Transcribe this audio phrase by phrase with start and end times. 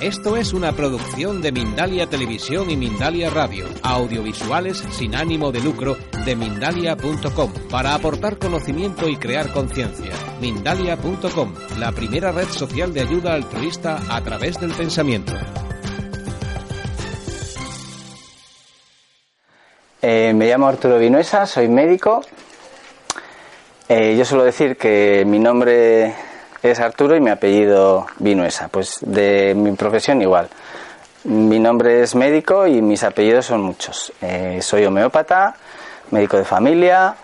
[0.00, 5.96] Esto es una producción de Mindalia Televisión y Mindalia Radio, audiovisuales sin ánimo de lucro
[6.26, 10.12] de mindalia.com, para aportar conocimiento y crear conciencia.
[10.38, 15.32] Mindalia.com, la primera red social de ayuda altruista a través del pensamiento.
[20.02, 22.20] Eh, me llamo Arturo Vinuesa, soy médico.
[23.88, 26.14] Eh, yo suelo decir que mi nombre
[26.70, 28.68] es Arturo y mi apellido Vinuesa.
[28.68, 30.48] Pues de mi profesión igual.
[31.24, 34.12] Mi nombre es médico y mis apellidos son muchos.
[34.20, 35.56] Eh, soy homeópata,
[36.10, 37.16] médico de familia,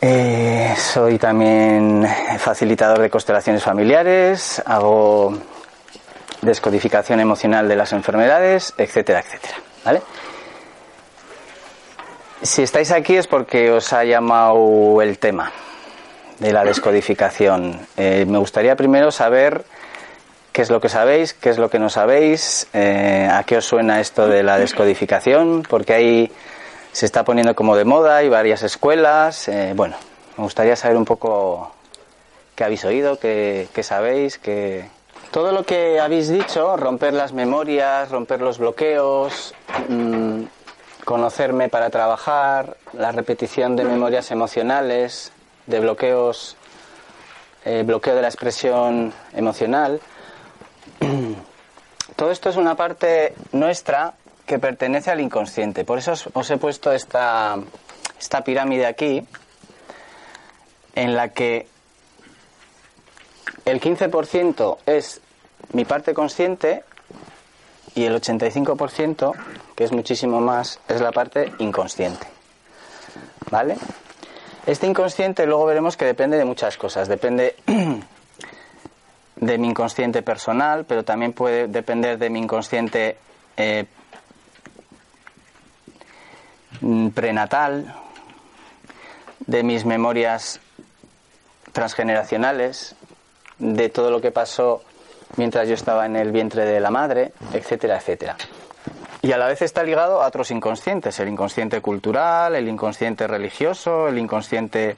[0.00, 2.06] eh, soy también
[2.38, 5.32] facilitador de constelaciones familiares, hago
[6.42, 9.54] descodificación emocional de las enfermedades, etcétera, etcétera.
[9.82, 10.02] ¿Vale?
[12.42, 15.50] Si estáis aquí es porque os ha llamado el tema
[16.38, 17.86] de la descodificación.
[17.96, 19.64] Eh, me gustaría primero saber
[20.52, 23.64] qué es lo que sabéis, qué es lo que no sabéis, eh, a qué os
[23.64, 26.32] suena esto de la descodificación, porque ahí
[26.92, 29.48] se está poniendo como de moda, hay varias escuelas.
[29.48, 29.96] Eh, bueno,
[30.36, 31.72] me gustaría saber un poco
[32.54, 34.88] qué habéis oído, qué, sabéis, qué...
[35.32, 39.52] Todo lo que habéis dicho, romper las memorias, romper los bloqueos,
[39.88, 40.42] mm,
[41.04, 45.32] conocerme para trabajar, la repetición de memorias emocionales,
[45.66, 46.56] de bloqueos,
[47.64, 50.00] eh, bloqueo de la expresión emocional.
[52.16, 54.14] Todo esto es una parte nuestra
[54.46, 55.84] que pertenece al inconsciente.
[55.84, 57.56] Por eso os, os he puesto esta,
[58.20, 59.26] esta pirámide aquí,
[60.94, 61.66] en la que
[63.64, 65.20] el 15% es
[65.72, 66.84] mi parte consciente
[67.94, 69.32] y el 85%,
[69.74, 72.26] que es muchísimo más, es la parte inconsciente.
[73.50, 73.76] ¿Vale?
[74.66, 77.06] Este inconsciente luego veremos que depende de muchas cosas.
[77.06, 77.56] Depende
[79.36, 83.18] de mi inconsciente personal, pero también puede depender de mi inconsciente
[83.56, 83.84] eh,
[87.14, 87.94] prenatal,
[89.40, 90.60] de mis memorias
[91.72, 92.96] transgeneracionales,
[93.58, 94.82] de todo lo que pasó
[95.36, 98.36] mientras yo estaba en el vientre de la madre, etcétera, etcétera.
[99.24, 104.06] Y a la vez está ligado a otros inconscientes, el inconsciente cultural, el inconsciente religioso,
[104.06, 104.96] el inconsciente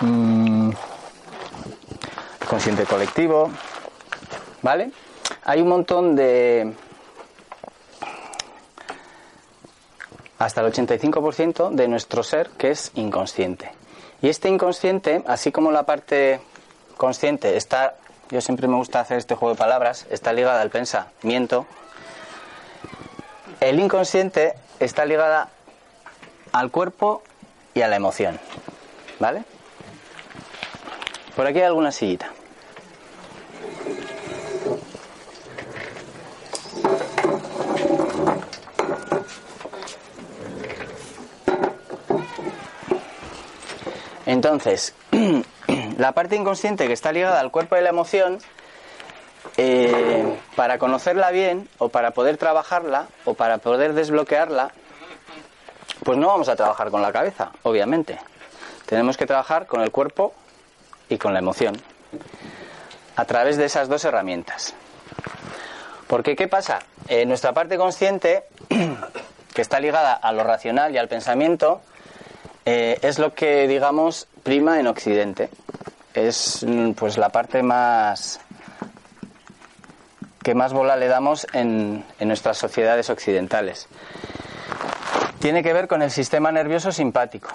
[0.00, 0.70] mmm,
[2.48, 3.50] consciente colectivo,
[4.62, 4.90] ¿vale?
[5.44, 6.72] Hay un montón de
[10.38, 13.70] hasta el 85% de nuestro ser que es inconsciente.
[14.22, 16.40] Y este inconsciente, así como la parte
[16.96, 17.96] consciente está,
[18.30, 21.66] yo siempre me gusta hacer este juego de palabras, está ligada al pensamiento,
[23.60, 25.48] el inconsciente está ligada
[26.52, 27.22] al cuerpo
[27.74, 28.38] y a la emoción.
[29.18, 29.44] ¿Vale?
[31.34, 32.30] Por aquí hay alguna sillita.
[44.26, 44.94] Entonces,
[45.98, 48.38] la parte inconsciente que está ligada al cuerpo y a la emoción
[49.56, 54.72] eh, para conocerla bien o para poder trabajarla o para poder desbloquearla,
[56.04, 58.18] pues no vamos a trabajar con la cabeza, obviamente.
[58.86, 60.34] Tenemos que trabajar con el cuerpo
[61.08, 61.80] y con la emoción
[63.16, 64.74] a través de esas dos herramientas.
[66.06, 66.80] Porque, ¿qué pasa?
[67.08, 68.44] Eh, nuestra parte consciente,
[69.54, 71.80] que está ligada a lo racional y al pensamiento,
[72.64, 75.48] eh, es lo que, digamos, prima en Occidente.
[76.14, 78.40] Es mm, pues la parte más
[80.46, 83.88] que más bola le damos en, nuestras sociedades occidentales.
[85.40, 87.48] Tiene que ver con el sistema nervioso simpático.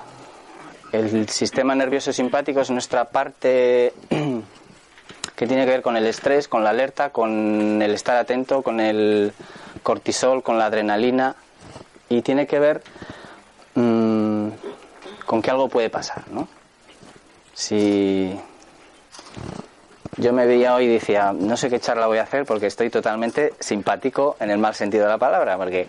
[0.92, 3.94] El sistema nervioso simpático es nuestra parte
[5.38, 8.82] que tiene que ver con el estrés, con la alerta, con el estar atento, con
[8.82, 9.32] el
[9.84, 11.38] cortisol, con la adrenalina
[12.10, 12.84] y tiene que ver
[13.76, 14.50] mmm,
[15.26, 16.46] con que algo puede pasar, ¿no?
[17.54, 18.38] Si
[20.18, 22.90] yo me veía hoy y decía, no sé qué charla voy a hacer porque estoy
[22.90, 25.88] totalmente simpático en el mal sentido de la palabra, porque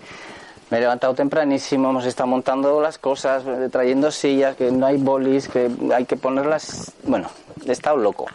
[0.70, 5.48] me he levantado tempranísimo, hemos estado montando las cosas, trayendo sillas, que no hay bolis,
[5.48, 6.92] que hay que ponerlas.
[7.02, 7.30] Bueno,
[7.66, 8.26] he estado loco.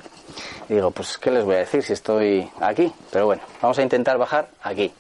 [0.70, 2.94] Digo, pues, ¿qué les voy a decir si estoy aquí?
[3.12, 4.94] Pero bueno, vamos a intentar bajar aquí.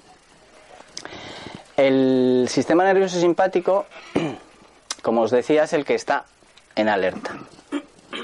[1.75, 3.85] El sistema nervioso simpático,
[5.03, 6.25] como os decía, es el que está
[6.75, 7.37] en alerta.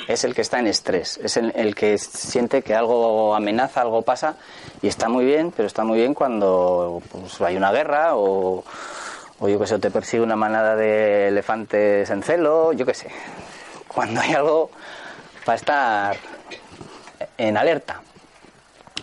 [0.08, 1.18] Es el que está en estrés.
[1.24, 4.36] Es el, que siente que algo amenaza, algo pasa.
[4.82, 8.64] Y está muy bien, pero está muy bien cuando pues, hay una guerra o,
[9.40, 13.10] o yo que sé, te persigue una manada de elefantes en celo, yo qué sé.
[13.88, 14.72] Cuando hay algo
[15.46, 16.18] para estar
[17.38, 18.02] en alerta.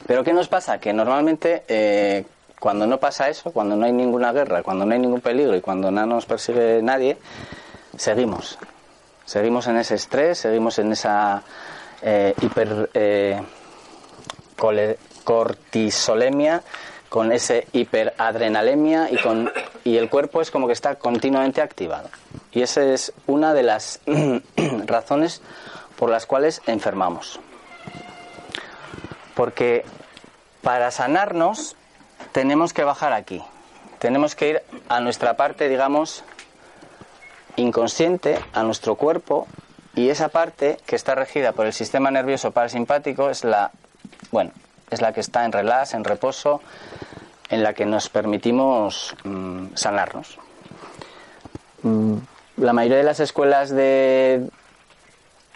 [0.07, 0.79] Pero ¿qué nos pasa?
[0.79, 2.25] Que normalmente eh,
[2.59, 5.61] cuando no pasa eso, cuando no hay ninguna guerra, cuando no hay ningún peligro y
[5.61, 7.17] cuando no nos persigue nadie,
[7.97, 8.59] seguimos.
[9.31, 11.45] Seguimos en ese estrés, seguimos en esa
[12.03, 13.41] eh, hiper eh,
[15.23, 16.65] cortisolemia,
[17.09, 19.53] con ese hiperadrenalemia y, con,
[19.85, 22.11] y el cuerpo es como que está continuamente activado.
[22.51, 24.01] Y esa es una de las
[24.87, 25.43] razones
[25.97, 27.39] por las cuales enfermamos.
[29.37, 29.85] Porque
[30.61, 31.77] para sanarnos
[32.33, 33.41] tenemos que bajar aquí.
[34.01, 36.25] Tenemos que ir a nuestra parte, digamos,
[37.57, 39.47] inconsciente, a nuestro cuerpo,
[39.95, 43.71] y esa parte que está regida por el sistema nervioso parasimpático es la,
[44.31, 44.53] bueno,
[44.91, 46.61] es la que está en relax, en reposo,
[47.49, 50.39] en la que nos permitimos mm, sanarnos.
[51.83, 52.17] Mm,
[52.59, 54.49] la mayoría de las escuelas de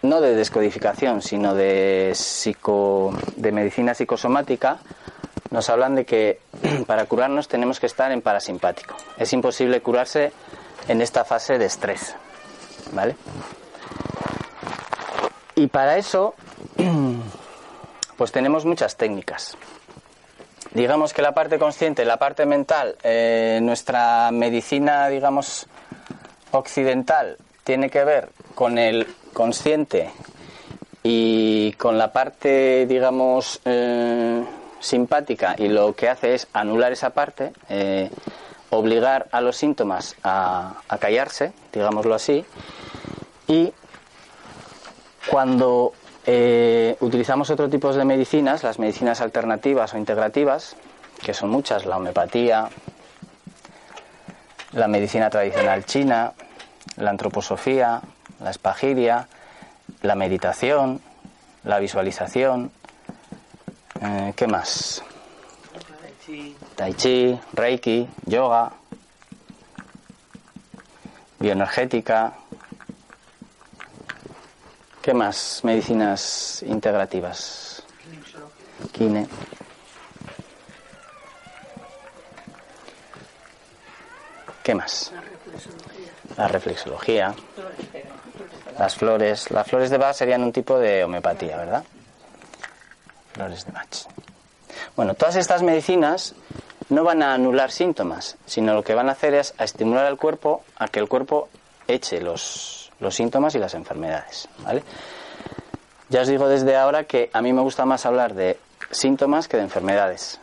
[0.03, 4.79] no de descodificación, sino de psico, de medicina psicosomática
[5.51, 6.41] nos hablan de que
[6.87, 8.97] para curarnos tenemos que estar en parasimpático.
[9.17, 10.33] Es imposible curarse
[10.89, 12.15] en esta fase de estrés.
[12.93, 13.17] ¿Vale?
[15.57, 16.35] Y para eso,
[18.17, 19.57] pues tenemos muchas técnicas.
[20.73, 25.67] Digamos que la parte consciente, la parte mental, eh, nuestra medicina, digamos,
[26.51, 30.11] occidental, tiene que ver con el consciente
[31.05, 34.43] y con la parte, digamos, eh,
[34.81, 38.11] simpática y lo que hace es anular esa parte, eh,
[38.71, 42.45] obligar a los síntomas a, callarse, digámoslo así,
[43.47, 43.73] y
[45.31, 45.93] cuando
[46.27, 50.77] eh, utilizamos otro tipo de medicinas, las medicinas alternativas o integrativas,
[51.23, 52.69] que son muchas, la homeopatía,
[54.73, 56.33] la medicina tradicional china,
[56.97, 58.01] la antroposofía,
[58.41, 59.29] la espagiria,
[60.03, 61.01] la meditación,
[61.65, 62.71] la visualización,
[64.01, 65.03] eh, ¿Qué más?
[66.77, 68.71] Tai chi, Reiki, yoga,
[71.39, 72.33] bioenergética.
[75.01, 75.61] ¿Qué más?
[75.63, 77.83] Medicinas integrativas.
[78.93, 79.29] Kine.
[84.63, 85.13] ¿Qué más?
[86.37, 87.35] La reflexología.
[88.79, 89.51] Las flores.
[89.51, 91.85] Las flores de Bach serían un tipo de homeopatía, ¿verdad?
[93.35, 94.05] flores de match.
[94.97, 96.35] Bueno, todas estas medicinas
[96.89, 100.17] no van a anular síntomas, sino lo que van a hacer es a estimular al
[100.17, 101.49] cuerpo a que el cuerpo
[101.87, 104.49] eche los, los síntomas y las enfermedades.
[104.63, 104.83] ¿vale?
[106.09, 108.59] Ya os digo desde ahora que a mí me gusta más hablar de
[108.91, 110.39] síntomas que de enfermedades,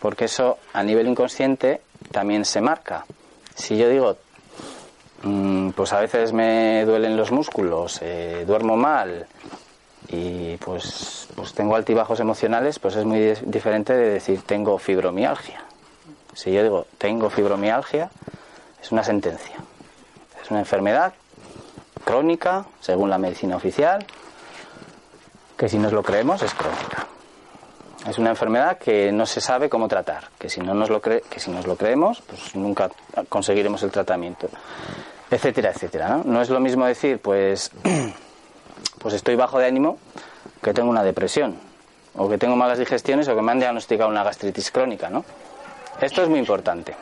[0.00, 3.06] porque eso a nivel inconsciente también se marca.
[3.54, 4.16] Si yo digo,
[5.22, 9.26] mm, pues a veces me duelen los músculos, eh, duermo mal,
[10.08, 15.64] y pues, pues tengo altibajos emocionales, pues es muy diferente de decir tengo fibromialgia.
[16.34, 18.10] Si yo digo tengo fibromialgia,
[18.80, 19.56] es una sentencia.
[20.42, 21.12] Es una enfermedad
[22.04, 24.04] crónica, según la medicina oficial,
[25.56, 27.06] que si nos lo creemos es crónica.
[28.08, 31.22] Es una enfermedad que no se sabe cómo tratar, que si no nos lo, que
[31.36, 32.90] si nos lo creemos, pues nunca
[33.28, 34.48] conseguiremos el tratamiento,
[35.30, 36.08] etcétera, etcétera.
[36.08, 36.24] ¿no?
[36.24, 37.70] no es lo mismo decir, pues
[39.02, 39.98] pues estoy bajo de ánimo,
[40.62, 41.58] que tengo una depresión,
[42.14, 45.24] o que tengo malas digestiones, o que me han diagnosticado una gastritis crónica, ¿no?
[46.00, 46.94] Esto es muy importante.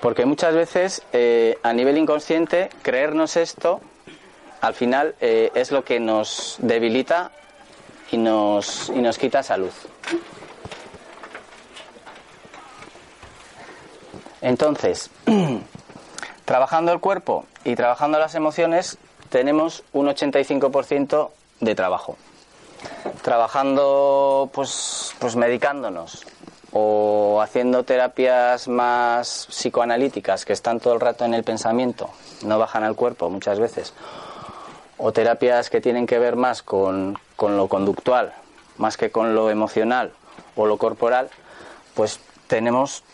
[0.00, 3.80] Porque muchas veces, eh, a nivel inconsciente, creernos esto,
[4.60, 7.30] al final, eh, es lo que nos debilita
[8.10, 9.72] y nos, y nos quita salud.
[14.40, 15.10] Entonces,
[16.44, 18.98] trabajando el cuerpo y trabajando las emociones,
[19.36, 21.28] tenemos un 85%
[21.60, 22.16] de trabajo.
[23.20, 26.24] Trabajando, pues, pues medicándonos
[26.72, 32.08] o haciendo terapias más psicoanalíticas que están todo el rato en el pensamiento,
[32.46, 33.92] no bajan al cuerpo muchas veces,
[34.96, 38.32] o terapias que tienen que ver más con, con lo conductual,
[38.78, 40.12] más que con lo emocional
[40.54, 41.28] o lo corporal,
[41.92, 43.04] pues tenemos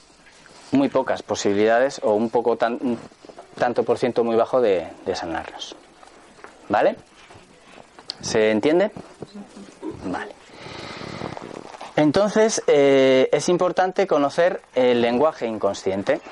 [0.70, 2.78] muy pocas posibilidades o un poco tan,
[3.58, 5.74] tanto por ciento muy bajo de, de sanarnos.
[6.72, 6.96] ¿Vale?
[8.22, 8.90] ¿Se entiende?
[10.06, 10.32] Vale.
[11.96, 16.22] Entonces, eh, es importante conocer el lenguaje inconsciente.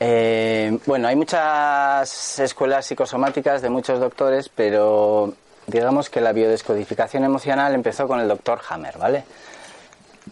[0.00, 5.34] Eh, bueno, hay muchas escuelas psicosomáticas de muchos doctores, pero
[5.66, 9.24] digamos que la biodescodificación emocional empezó con el doctor Hammer, ¿vale?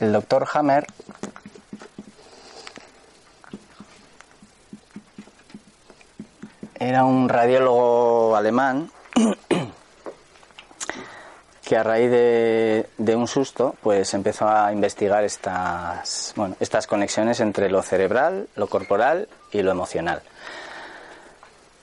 [0.01, 0.87] El doctor Hammer
[6.79, 8.91] era un radiólogo alemán
[11.71, 17.71] que a raíz de, un susto pues empezó a investigar estas, bueno, estas conexiones entre
[17.71, 20.21] lo cerebral, lo corporal y lo emocional.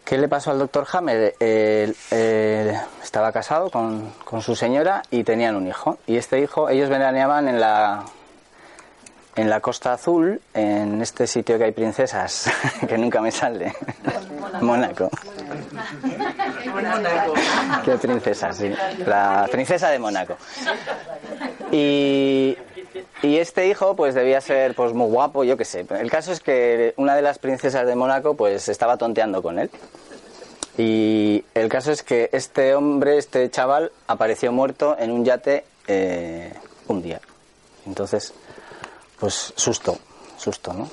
[0.03, 1.35] ¿Qué le pasó al doctor Hammer?
[1.39, 5.99] estaba casado con, con, su señora y tenían un hijo.
[6.05, 8.03] Y este hijo, ellos veraneaban en la,
[9.37, 12.49] en la Costa Azul, en este sitio que hay princesas,
[12.87, 13.71] que nunca me sale.
[14.61, 15.09] Mónaco.
[17.85, 18.73] Qué princesa, sí.
[19.05, 20.37] La princesa de Mónaco.
[21.71, 22.57] Y,
[23.21, 25.85] y este hijo, pues debía ser pues muy guapo, yo qué sé.
[25.87, 29.69] El caso es que una de las princesas de Mónaco, pues estaba tonteando con él.
[30.79, 36.53] Y el caso es que este hombre, este chaval, apareció muerto en un yate eh,
[36.87, 37.21] un día.
[37.85, 38.33] Entonces,
[39.19, 39.97] pues susto,
[40.37, 40.89] susto, ¿no?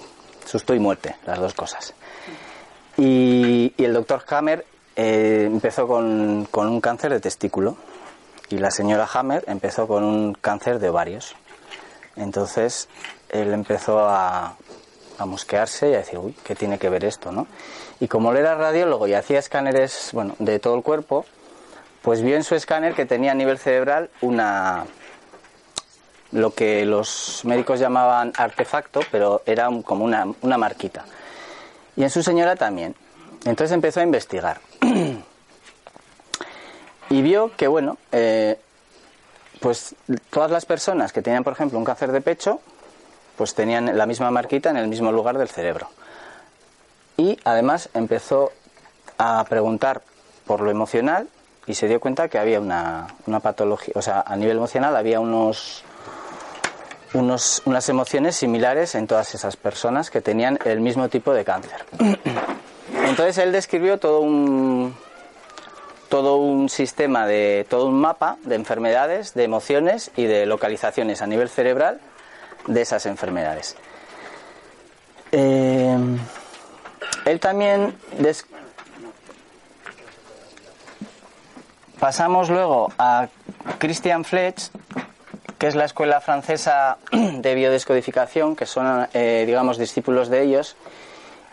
[0.47, 1.95] Susto y muerte, las dos cosas.
[2.97, 4.65] Y, el doctor Hammer
[4.97, 7.77] eh, empezó con, un cáncer de testículo
[8.51, 11.35] y la señora Hammer empezó con un cáncer de ovarios.
[12.17, 12.89] Entonces
[13.31, 14.57] él empezó a,
[15.19, 17.47] a mosquearse y a decir, uy, ¿qué tiene que ver esto, no?
[18.01, 21.25] Y como él era radiólogo y hacía escáneres, bueno, de todo el cuerpo,
[22.03, 24.85] pues vio en su escáner que tenía a nivel cerebral una,
[26.35, 31.05] lo que los médicos llamaban artefacto, pero era como una, una marquita.
[31.97, 32.97] Y en su señora también.
[33.45, 34.61] Entonces empezó a investigar.
[37.11, 38.59] y vio que, bueno, eh,
[39.61, 39.95] pues
[40.31, 42.61] todas las personas que tenían, por ejemplo, un cáncer de pecho,
[43.37, 45.89] pues tenían la misma marquita en el mismo lugar del cerebro.
[47.17, 48.51] Y además empezó
[49.19, 50.03] a preguntar
[50.49, 51.29] por lo emocional
[51.67, 55.21] y se dio cuenta que había una, una patología, o sea, a nivel emocional había
[55.21, 55.85] unos
[57.15, 61.85] unas emociones similares en todas esas personas que tenían el mismo tipo de cáncer.
[63.07, 64.95] Entonces él describió todo un
[66.09, 71.27] todo un sistema de todo un mapa de enfermedades, de emociones y de localizaciones a
[71.27, 72.01] nivel cerebral
[72.67, 73.77] de esas enfermedades.
[75.33, 75.97] Eh,
[77.25, 77.97] él también
[81.99, 83.29] pasamos luego a
[83.79, 84.71] Christian Fletch
[85.59, 90.77] que es la escuela francesa de biodescodificación, que son, eh, digamos, discípulos de ellos,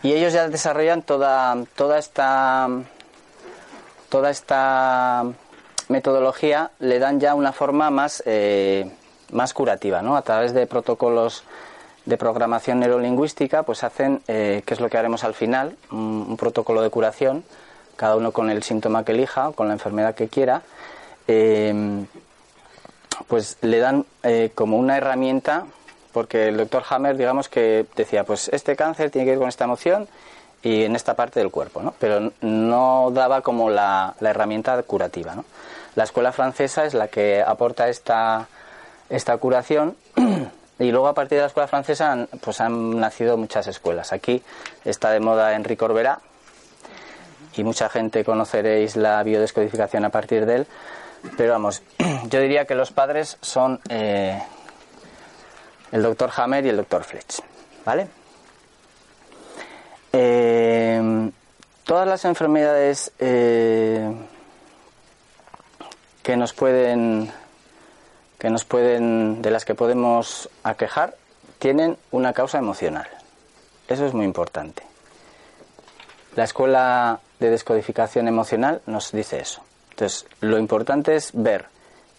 [0.04, 2.68] y ellos ya desarrollan toda, toda esta
[4.12, 5.24] toda esta
[5.88, 8.92] metodología le dan ya una forma más, eh,
[9.32, 10.18] más curativa, ¿no?
[10.18, 11.44] A través de protocolos
[12.06, 16.82] de programación neurolingüística, pues hacen, eh, que es lo que haremos al final, un, protocolo
[16.82, 17.46] de curación,
[17.96, 20.64] cada uno con el síntoma que elija con la enfermedad que quiera,
[23.28, 25.66] pues le dan eh, como una herramienta,
[26.12, 29.66] porque el doctor Hammer, digamos que decía, pues este cáncer tiene que ir con esta
[29.66, 30.08] emoción
[30.64, 31.94] y en esta parte del cuerpo, ¿no?
[32.00, 35.46] Pero no daba como la, herramienta curativa, ¿no?
[35.96, 38.48] La escuela francesa es la que aporta esta,
[39.10, 39.98] esta curación
[40.80, 44.14] y luego a partir de la escuela francesa han, pues han nacido muchas escuelas.
[44.14, 44.44] Aquí
[44.86, 46.20] está de moda Enrique Orbera
[47.56, 50.68] y mucha gente conoceréis la biodescodificación a partir de él,
[51.38, 51.82] pero vamos,
[52.30, 54.42] yo diría que los padres son eh,
[55.92, 57.42] el doctor Hammer y el doctor Fletch.
[57.86, 58.08] ¿Vale?
[60.14, 61.32] Eh,
[61.84, 64.12] todas las enfermedades eh,
[66.24, 67.32] que nos pueden
[68.38, 71.16] que nos pueden de las que podemos aquejar
[71.60, 73.08] tienen una causa emocional.
[73.88, 74.84] Eso es muy importante.
[76.36, 79.62] La escuela de descodificación emocional nos dice eso.
[80.02, 81.68] Entonces, lo importante es ver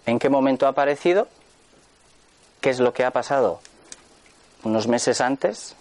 [0.07, 1.27] en qué momento ha aparecido,
[2.61, 3.61] qué es lo que ha pasado
[4.63, 5.75] unos meses antes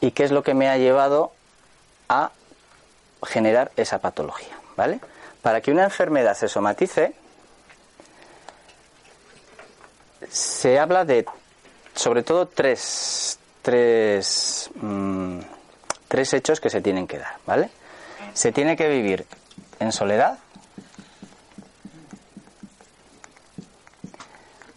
[0.00, 1.32] y qué es lo que me ha llevado
[2.08, 2.30] a
[3.26, 5.00] generar esa patología, ¿vale?
[5.42, 7.12] Para que una enfermedad se somatice,
[10.30, 11.26] se habla de,
[11.94, 15.40] sobre todo, tres, tres, mm,
[16.08, 17.68] tres hechos que se tienen que dar, ¿vale?
[18.32, 19.26] Se tiene que vivir
[19.78, 20.38] en soledad,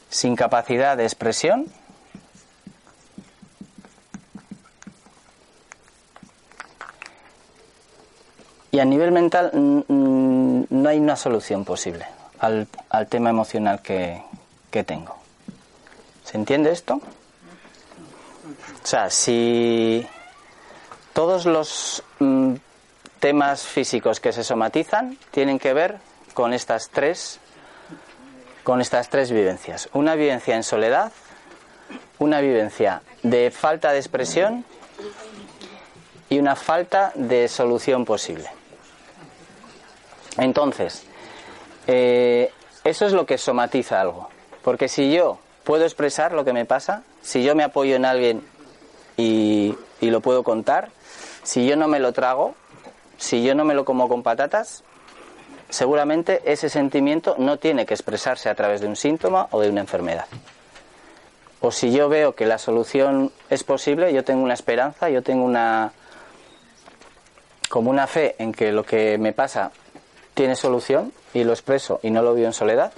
[0.10, 1.68] sin capacidad de expresión,
[8.72, 12.06] y a nivel mental no hay una solución posible.
[12.40, 12.68] al,
[13.10, 14.22] tema emocional que,
[14.86, 15.16] tengo.
[16.24, 17.02] ¿Se entiende esto?
[18.84, 20.06] O sea, si
[21.14, 22.54] todos los mm,
[23.20, 25.98] temas físicos que se somatizan tienen que ver
[26.36, 27.40] con estas tres
[28.68, 29.88] con estas tres vivencias.
[29.94, 31.14] Una vivencia en soledad,
[32.20, 34.66] una vivencia de falta de expresión
[36.28, 38.50] y una falta de solución posible.
[40.38, 41.06] Entonces,
[41.88, 42.52] eh,
[42.84, 44.28] eso es lo que somatiza algo.
[44.66, 48.46] Porque si yo puedo expresar lo que me pasa, si yo me apoyo en alguien
[49.16, 50.90] y, y lo puedo contar,
[51.44, 52.54] si yo no me lo trago,
[53.18, 54.84] si yo no me lo como con patatas,
[55.70, 59.82] seguramente ese sentimiento no tiene que expresarse a través de un síntoma o de una
[59.82, 60.26] enfermedad.
[61.60, 65.44] O si yo veo que la solución es posible, yo tengo una esperanza, yo tengo
[65.44, 65.92] una
[67.70, 69.72] como una fe en que lo que me pasa
[70.34, 72.94] tiene solución y lo expreso y no lo veo en soledad,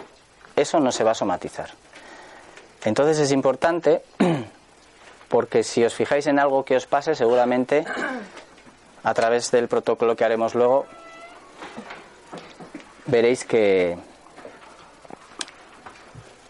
[0.55, 1.71] eso no se va a somatizar.
[2.83, 4.03] Entonces es importante
[5.29, 7.85] porque si os fijáis en algo que os pase, seguramente
[9.03, 10.85] a través del protocolo que haremos luego
[13.09, 13.97] veréis que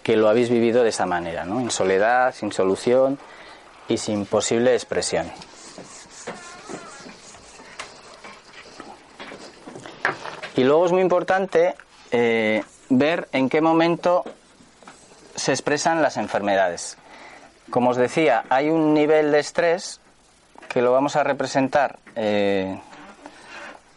[0.03, 1.59] que lo habéis vivido de esa manera, ¿no?
[1.59, 3.19] En soledad, sin solución
[3.87, 5.31] y sin posible expresión.
[10.55, 11.75] Y luego es muy importante
[12.09, 14.25] eh, ver en qué momento
[15.35, 16.97] se expresan las enfermedades.
[17.69, 20.01] Como os decía, hay un nivel de estrés
[20.67, 22.79] que lo vamos a representar eh,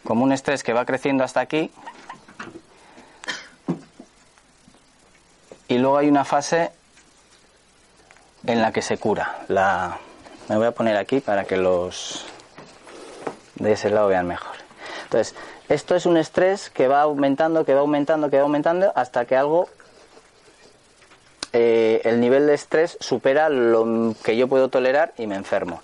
[0.03, 1.71] como un estrés que va creciendo hasta aquí.
[5.73, 6.69] Y luego hay una fase
[8.45, 9.39] en la que se cura.
[9.47, 9.97] La,
[10.47, 12.27] me voy a poner aquí para que los
[13.55, 14.55] de ese lado vean mejor.
[15.05, 15.33] Entonces,
[15.69, 19.35] esto es un estrés que va aumentando, que va aumentando, que va aumentando hasta que
[19.35, 19.67] algo,
[21.53, 25.81] eh, el nivel de estrés supera lo que yo puedo tolerar y me enfermo.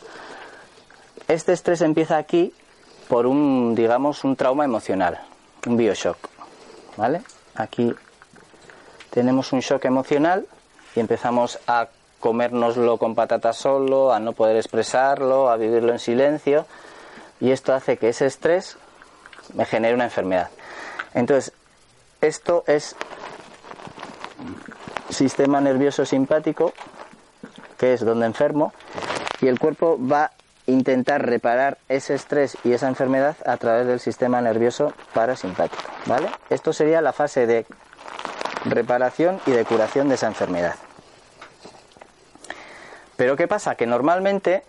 [1.28, 2.54] Este estrés empieza aquí
[3.08, 5.20] por un, digamos, un trauma emocional,
[5.66, 6.30] un bioshock,
[6.96, 7.24] ¿vale?
[7.56, 7.96] Aquí
[9.10, 10.46] tenemos un shock emocional
[10.96, 11.88] y empezamos a
[12.20, 16.66] comérnoslo con patatas solo, a no poder expresarlo, a vivirlo en silencio
[17.40, 18.78] y esto hace que ese estrés
[19.54, 20.50] me genera una enfermedad.
[21.14, 21.54] Entonces,
[22.22, 22.96] esto es
[25.10, 26.74] sistema nervioso simpático,
[27.78, 28.74] que es donde enfermo,
[29.42, 30.32] y el cuerpo va a
[30.68, 36.30] intentar reparar ese estrés y esa enfermedad a través del sistema nervioso parasimpático, ¿vale?
[36.50, 37.66] Esto sería la fase de
[38.66, 40.76] reparación y de curación de esa enfermedad.
[43.16, 43.76] Pero ¿qué pasa?
[43.76, 44.64] Que normalmente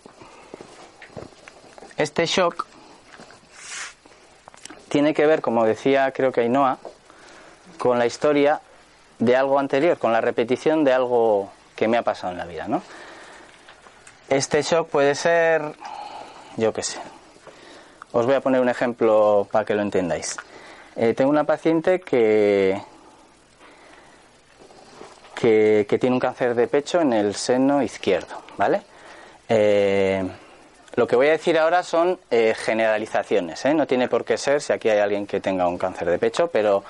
[1.97, 2.65] este shock
[4.89, 6.77] tiene que ver, como decía creo que Ainhoa,
[7.77, 8.61] con la historia
[9.19, 12.67] de algo anterior, con la repetición de algo que me ha pasado en la vida,
[12.67, 12.81] ¿no?
[14.29, 15.61] Este shock puede ser,
[16.57, 16.99] yo qué sé.
[18.11, 20.37] Os voy a poner un ejemplo para que lo entendáis.
[20.95, 22.81] Eh, tengo una paciente que,
[25.41, 28.83] que, tiene un cáncer de pecho en el seno izquierdo, ¿vale?
[29.49, 30.23] Eh,
[30.93, 33.73] lo que voy a decir ahora son eh, generalizaciones, ¿eh?
[33.73, 36.47] no tiene por qué ser si aquí hay alguien que tenga un cáncer de pecho,
[36.47, 36.83] pero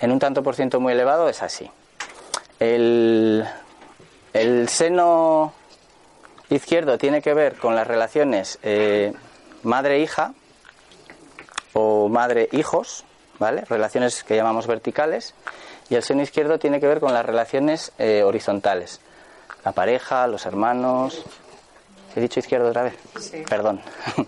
[0.00, 1.70] en un tanto por ciento muy elevado es así.
[2.58, 3.46] El,
[4.66, 5.52] seno
[6.50, 9.12] izquierdo tiene que ver con las relaciones eh,
[9.62, 10.34] madre-hija
[11.72, 13.04] o madre-hijos,
[13.38, 13.64] ¿vale?
[13.64, 15.34] Relaciones que llamamos verticales.
[15.88, 19.00] Y el seno izquierdo tiene que ver con las relaciones horizontales.
[19.64, 21.24] La pareja, los hermanos,
[22.16, 22.94] ¿He dicho izquierdo otra vez?
[23.20, 23.44] Sí.
[23.48, 23.80] Perdón.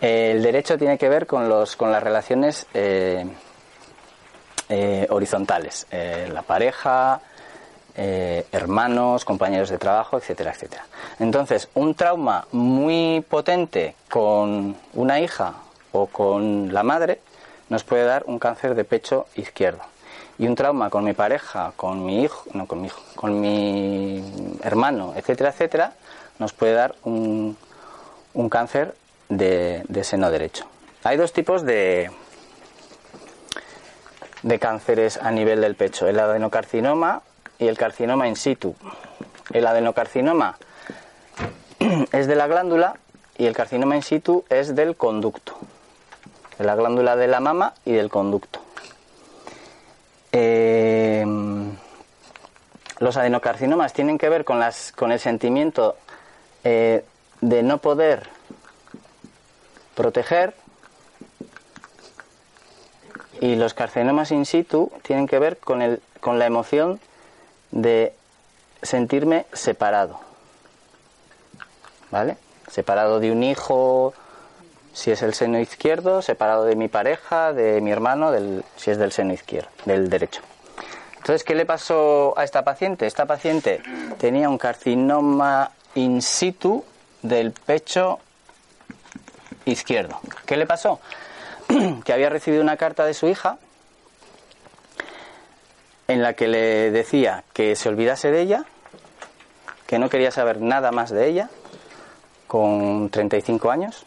[0.00, 3.26] El derecho tiene que ver con, los, con las relaciones eh,
[4.68, 5.86] eh, horizontales.
[5.90, 7.20] Eh, la pareja,
[7.96, 10.84] hermanos, compañeros de trabajo, etcétera, etcétera.
[11.18, 15.54] Entonces, un trauma muy potente con una hija
[15.90, 17.20] o con la madre
[17.68, 19.93] nos puede dar un cáncer de pecho izquierdo.
[20.38, 24.22] Y un trauma con mi pareja, con mi hijo, no con mi hijo, con mi
[24.62, 25.92] hermano, etcétera, etcétera,
[26.38, 27.56] nos puede dar un,
[28.34, 28.94] un cáncer
[29.28, 30.66] de, seno derecho.
[31.04, 32.10] Hay dos tipos de,
[34.42, 37.22] de cánceres a nivel del pecho, el adenocarcinoma
[37.58, 38.74] y el carcinoma in situ.
[39.52, 40.58] El adenocarcinoma
[42.12, 42.96] es de la glándula
[43.36, 45.54] y el carcinoma in situ es del conducto,
[46.58, 48.63] de la glándula de la mama y del conducto.
[50.36, 51.24] Eh,
[52.98, 55.96] los adenocarcinomas tienen que ver con, las, con el sentimiento
[56.64, 57.04] eh,
[57.40, 58.28] de no poder
[59.94, 60.54] proteger
[63.44, 66.98] Y los carcinomas in situ tienen que ver con, el, con la emoción
[67.70, 68.14] de
[68.80, 70.18] sentirme separado.
[72.10, 72.38] ¿Vale?
[72.70, 74.14] Separado de un hijo,
[74.94, 78.32] si es el seno izquierdo, separado de mi pareja, de mi hermano,
[78.76, 80.40] si es del seno izquierdo, del derecho.
[81.16, 83.06] Entonces, ¿qué le pasó a esta paciente?
[83.06, 83.82] Esta paciente
[84.18, 86.84] tenía un carcinoma in situ
[87.22, 88.20] del pecho
[89.64, 90.20] izquierdo.
[90.46, 91.00] ¿Qué le pasó?
[92.04, 93.58] que había recibido una carta de su hija
[96.06, 98.64] en la que le decía que se olvidase de ella,
[99.86, 101.48] que no quería saber nada más de ella,
[102.46, 104.04] con 35 años,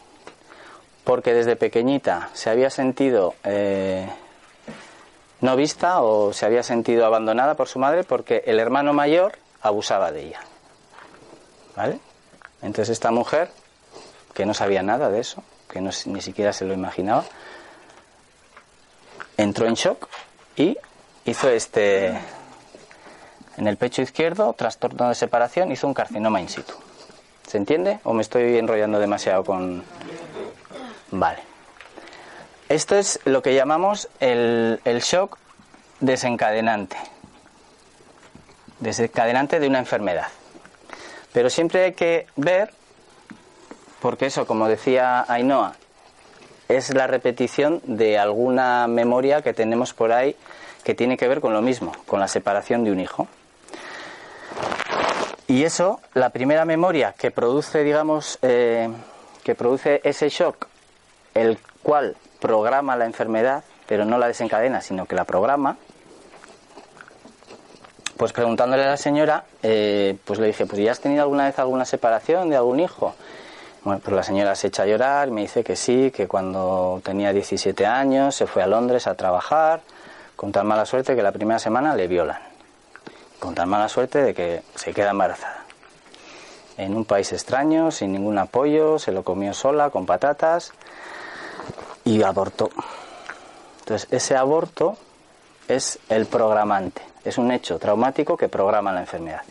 [1.08, 4.06] porque desde pequeñita se había sentido eh,
[5.40, 10.12] no vista o se había sentido abandonada por su madre porque el hermano mayor abusaba
[10.12, 10.40] de ella.
[11.74, 11.98] ¿Vale?
[12.60, 13.48] Entonces esta mujer,
[14.34, 17.24] que no sabía nada de eso, que ni siquiera se lo imaginaba,
[19.38, 20.10] entró en shock
[20.56, 20.76] y
[21.24, 22.08] hizo este,
[23.56, 26.74] en el pecho izquierdo, trastorno de separación, hizo un carcinoma in situ.
[27.46, 27.98] ¿Se entiende?
[28.04, 29.82] ¿O me estoy enrollando demasiado con...?
[31.10, 31.38] Vale.
[32.68, 35.38] Esto es lo que llamamos el, el shock
[36.00, 36.96] desencadenante.
[38.80, 40.28] Desencadenante de una enfermedad.
[41.32, 42.72] Pero siempre hay que ver,
[44.00, 45.74] porque eso, como decía Ainhoa,
[46.68, 50.36] es la repetición de alguna memoria que tenemos por ahí
[50.84, 53.26] que tiene que ver con lo mismo, con la separación de un hijo.
[55.46, 58.88] Y eso, la primera memoria que produce, digamos, eh,
[59.42, 60.67] que produce ese shock,
[61.38, 65.76] el cual programa la enfermedad, pero no la desencadena, sino que la programa,
[68.16, 71.58] pues preguntándole a la señora, eh, pues le dije, pues ¿ya has tenido alguna vez
[71.58, 73.14] alguna separación de algún hijo?
[73.84, 77.32] Bueno, pues la señora se echa a llorar, me dice que sí, que cuando tenía
[77.32, 79.82] 17 años se fue a Londres a trabajar,
[80.34, 82.40] con tan mala suerte que la primera semana le violan,
[83.38, 85.64] con tan mala suerte de que se queda embarazada.
[86.76, 90.72] En un país extraño, sin ningún apoyo, se lo comió sola, con patatas,
[92.08, 92.70] y abortó.
[93.80, 94.96] Entonces, ese aborto
[95.68, 99.42] es el programante, es un hecho traumático que programa la enfermedad.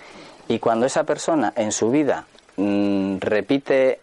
[0.48, 4.00] Y cuando esa persona en su vida mm, repite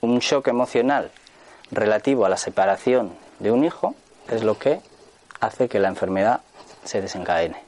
[0.00, 1.10] un shock emocional
[1.70, 3.94] relativo a la separación de un hijo
[4.28, 4.80] es lo que
[5.40, 6.40] hace que la enfermedad
[6.84, 7.62] se desencadene.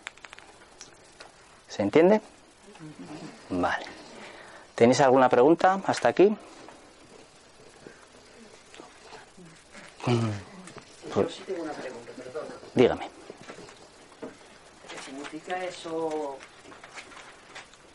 [1.69, 2.23] ¿Se entiende?
[3.51, 3.85] Vale.
[4.75, 6.35] ¿Tenéis alguna pregunta hasta aquí?
[10.07, 12.55] Yo sí tengo una pregunta, perdona.
[12.75, 13.09] Dígame.
[14.91, 16.37] ¿Qué significa eso?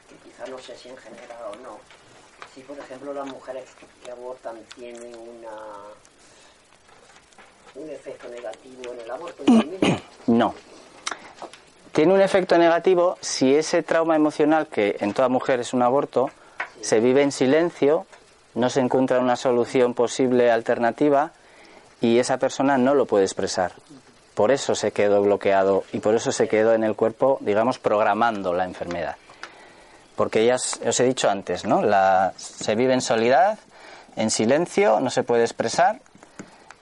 [0.07, 1.79] Que quizá no sé si en general o no.
[2.55, 3.65] Si, por ejemplo, las mujeres
[4.03, 5.51] que abortan tienen una
[7.75, 9.43] un efecto negativo en el aborto.
[10.27, 10.55] No.
[11.91, 16.29] Tiene un efecto negativo si ese trauma emocional, que en toda mujer es un aborto,
[16.81, 18.05] se vive en silencio,
[18.55, 21.33] no se encuentra una solución posible alternativa
[22.01, 23.73] y esa persona no lo puede expresar.
[24.33, 28.53] Por eso se quedó bloqueado y por eso se quedó en el cuerpo, digamos, programando
[28.53, 29.15] la enfermedad.
[30.15, 31.81] Porque ya os he dicho antes, ¿no?
[31.81, 33.57] La, se vive en soledad,
[34.15, 35.99] en silencio, no se puede expresar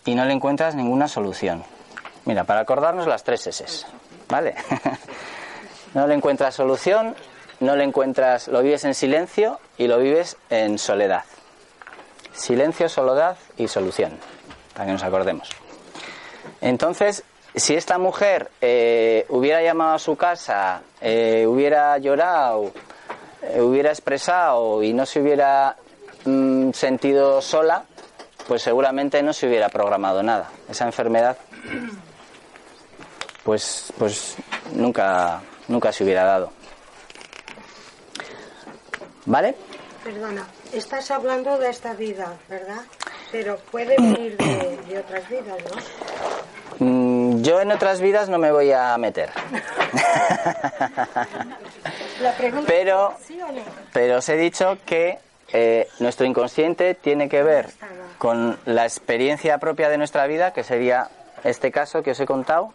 [0.06, 1.64] y no le encuentras ninguna solución.
[2.26, 3.86] Mira, para acordarnos las tres S,
[4.30, 4.56] ¿vale?
[5.94, 7.16] no le encuentras solución,
[7.60, 11.24] no le encuentras, lo vives en silencio y lo vives en soledad.
[12.34, 14.18] Silencio, soledad y solución,
[14.76, 15.50] para que nos acordemos.
[16.62, 17.24] Entonces,
[17.56, 22.72] si esta mujer eh, hubiera llamado a su casa, eh, hubiera llorado,
[23.42, 25.78] eh, hubiera expresado y no se hubiera
[26.26, 27.86] mm, sentido sola,
[28.48, 30.50] pues seguramente no se hubiera programado nada.
[30.70, 31.38] Esa enfermedad,
[33.44, 34.36] pues, pues
[34.74, 36.52] nunca, nunca se hubiera dado.
[39.26, 39.56] ¿Vale?
[40.04, 42.82] Perdona, estás hablando de esta vida, ¿verdad?
[43.32, 45.58] Pero puede venir de, de otras vidas,
[46.80, 46.86] ¿no?
[46.86, 49.30] Mm, Yo en otras vidas no me voy a meter.
[52.22, 53.62] La pregunta Pero, es ¿sí o no?
[53.94, 55.20] pero os he dicho que
[55.54, 57.70] eh, nuestro inconsciente tiene que ver
[58.18, 61.10] con la experiencia propia de nuestra vida, que sería
[61.44, 62.74] este caso que os he contado,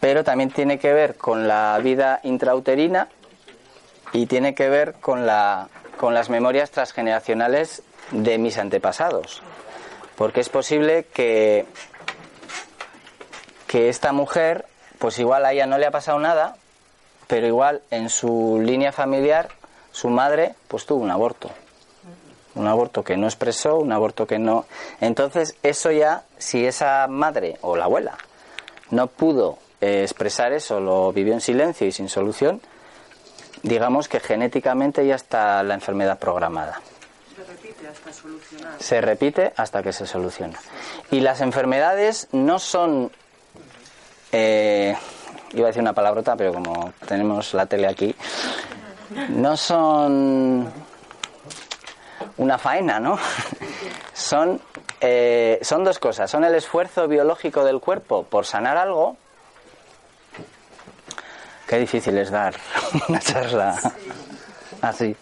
[0.00, 3.08] pero también tiene que ver con la vida intrauterina
[4.12, 9.42] y tiene que ver con, la, con las memorias transgeneracionales de mis antepasados.
[10.16, 11.66] Porque es posible que,
[13.66, 14.66] que esta mujer,
[14.98, 16.56] pues igual a ella no le ha pasado nada,
[17.26, 19.48] pero igual en su línea familiar,
[19.92, 21.50] su madre, pues tuvo un aborto.
[22.54, 24.64] un aborto que no expresó, un aborto que no.
[25.00, 28.16] Entonces, eso ya, si esa madre o la abuela
[28.90, 32.60] no pudo eh, expresar eso, lo vivió en silencio y sin solución,
[33.62, 36.80] digamos que genéticamente ya está la enfermedad programada.
[37.34, 38.74] Se repite hasta solucionar.
[38.78, 40.58] Se repite hasta que se soluciona.
[41.10, 43.10] Y las enfermedades no son.
[44.32, 44.96] eh,
[45.52, 48.14] iba a decir una palabrota, pero como tenemos la tele aquí,
[49.28, 50.70] no son
[52.38, 53.18] una faena, ¿no?
[54.12, 54.60] Son,
[55.00, 56.30] eh, son dos cosas.
[56.30, 59.16] Son el esfuerzo biológico del cuerpo por sanar algo.
[61.66, 62.54] Qué difícil es dar
[63.08, 63.92] una charla
[64.82, 65.16] así.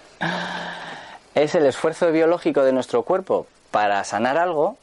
[1.34, 4.76] Es el esfuerzo biológico de nuestro cuerpo para sanar algo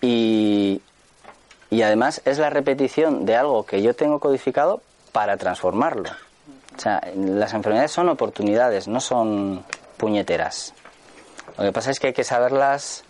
[0.00, 0.82] y,
[1.70, 4.80] y además es la repetición de algo que yo tengo codificado
[5.12, 6.10] para transformarlo.
[6.76, 9.64] O sea, las enfermedades son oportunidades, no son
[9.96, 10.74] puñeteras.
[11.56, 13.04] Lo que pasa es que hay que saberlas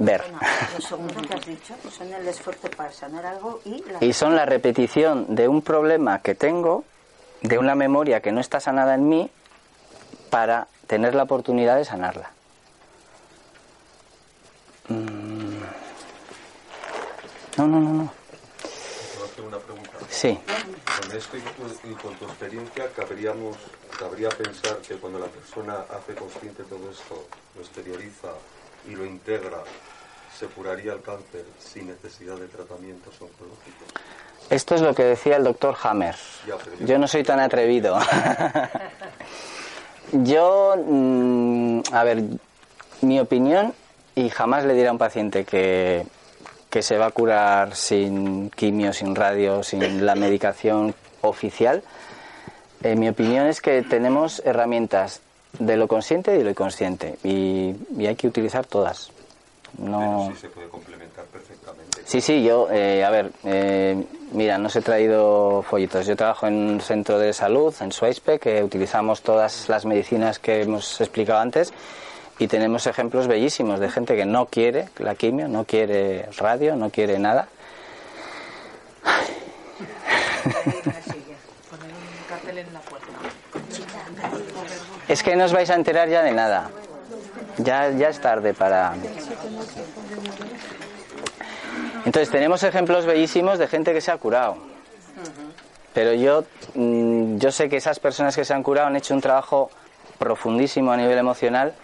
[0.00, 0.22] ver.
[0.22, 0.40] Bueno,
[0.74, 4.12] lo segundo que has dicho pues son el esfuerzo para sanar algo y la Y
[4.12, 6.84] son la repetición de un problema que tengo,
[7.42, 9.30] de una memoria que no está sanada en mí,
[10.30, 12.30] para tener la oportunidad de sanarla.
[14.88, 15.60] Mm.
[17.56, 18.12] No, no, no, no.
[19.14, 19.90] ¿Puedo hacer una pregunta?
[20.08, 20.38] Sí.
[21.00, 23.56] Con esto y con, y con tu experiencia, cabríamos,
[23.98, 28.28] cabría pensar que cuando la persona hace consciente todo esto, lo exterioriza
[28.88, 29.58] y lo integra,
[30.38, 33.88] se curaría el cáncer sin necesidad de tratamientos oncológicos.
[34.48, 36.16] Esto es lo que decía el doctor Hammer.
[36.80, 37.98] Yo no soy tan atrevido.
[40.12, 42.22] Yo, mm, a ver,
[43.02, 43.74] mi opinión,
[44.16, 46.04] y jamás le diré a un paciente que,
[46.68, 51.84] que se va a curar sin quimio, sin radio, sin la medicación oficial,
[52.82, 55.20] eh, mi opinión es que tenemos herramientas
[55.58, 59.10] de lo consciente y de lo inconsciente, y, y hay que utilizar todas.
[59.78, 59.98] No...
[59.98, 62.02] Pero sí se puede complementar perfectamente.
[62.04, 66.06] Sí, sí, yo, eh, a ver, eh, mira, no os he traído folletos.
[66.06, 70.62] Yo trabajo en un centro de salud, en Suaispe, que utilizamos todas las medicinas que
[70.62, 71.72] hemos explicado antes
[72.38, 76.90] y tenemos ejemplos bellísimos de gente que no quiere la quimio, no quiere radio, no
[76.90, 77.48] quiere nada.
[81.70, 83.06] Poner un cartel en la puerta.
[85.10, 86.70] Es que no os vais a enterar ya de nada.
[87.58, 88.94] Ya, ya es tarde para...
[92.04, 94.56] Entonces tenemos ejemplos bellísimos de gente que se ha curado.
[95.92, 96.44] Pero yo,
[96.74, 99.70] mm, yo sé que esas personas que se han curado han hecho un trabajo
[100.18, 101.74] profundísimo a nivel emocional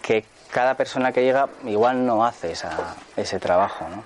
[0.00, 4.02] que cada persona que llega igual no hace esa- ese trabajo, ¿no?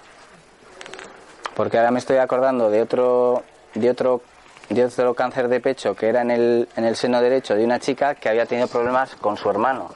[1.55, 3.43] Porque ahora me estoy acordando de otro,
[3.75, 4.21] de otro,
[4.69, 7.79] de otro cáncer de pecho que era en el, en el seno derecho de una
[7.79, 9.91] chica que había tenido problemas con su hermano,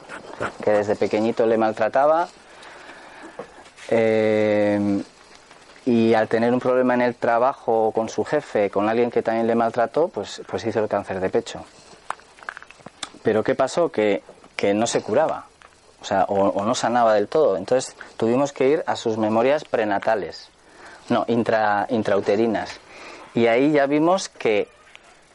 [0.63, 2.27] que desde pequeñito le maltrataba.
[3.89, 5.03] eh,
[5.83, 9.47] y al tener un problema en el trabajo con su jefe, con alguien que también
[9.47, 11.65] le maltrató, pues, pues hizo el cáncer de pecho.
[13.23, 13.89] Pero ¿qué pasó?
[13.91, 14.21] Que,
[14.55, 15.45] que no se curaba,
[15.99, 17.57] o sea, o, o no sanaba del todo.
[17.57, 20.49] Entonces tuvimos que ir a sus memorias prenatales,
[21.09, 22.79] no, intra, intrauterinas.
[23.33, 24.67] Y ahí ya vimos que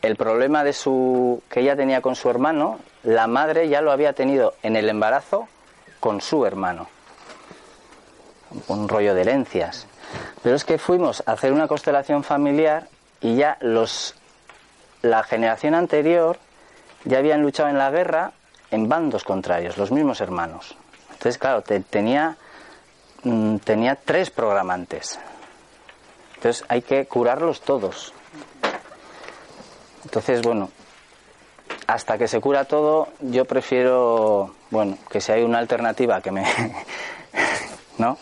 [0.03, 4.13] el problema de su, que ella tenía con su hermano, la madre ya lo había
[4.13, 5.49] tenido en el embarazo
[6.01, 6.89] con su hermano.
[8.69, 9.87] Un rollo de herencias.
[10.43, 12.89] Pero es que fuimos a hacer una constelación familiar
[13.21, 14.15] y ya los
[15.03, 16.39] la generación anterior
[17.05, 18.33] ya habían luchado en la guerra
[18.71, 20.77] en bandos contrarios, los mismos hermanos.
[21.13, 22.37] Entonces, claro, te- tenía,
[23.23, 25.19] mm, tenía tres programantes.
[26.37, 28.13] Entonces hay que curarlos todos.
[30.05, 30.71] Entonces, bueno,
[31.87, 36.45] hasta que se cura todo, yo prefiero, bueno, que si hay una alternativa que me...
[37.99, 38.19] ¿No?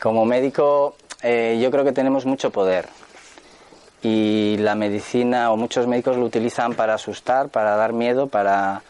[0.00, 2.88] Como médico, eh, yo creo que tenemos mucho poder.
[4.02, 8.82] Y la medicina, o muchos médicos lo utilizan para asustar, para dar miedo, para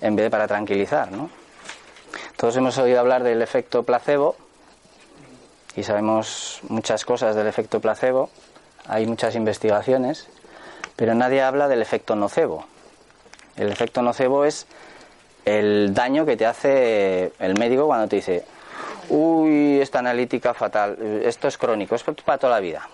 [0.00, 1.30] en vez de para tranquilizar, ¿no?
[2.36, 4.36] Todos hemos oído hablar del efecto placebo
[5.76, 8.30] y sabemos muchas cosas del efecto placebo.
[8.86, 10.28] Hay muchas investigaciones,
[10.96, 12.66] pero nadie habla del efecto nocebo.
[13.56, 14.66] El efecto nocebo es
[15.44, 18.44] el daño que te hace el médico cuando te dice,
[19.08, 22.88] uy, esta analítica fatal, esto es crónico, es para toda la vida.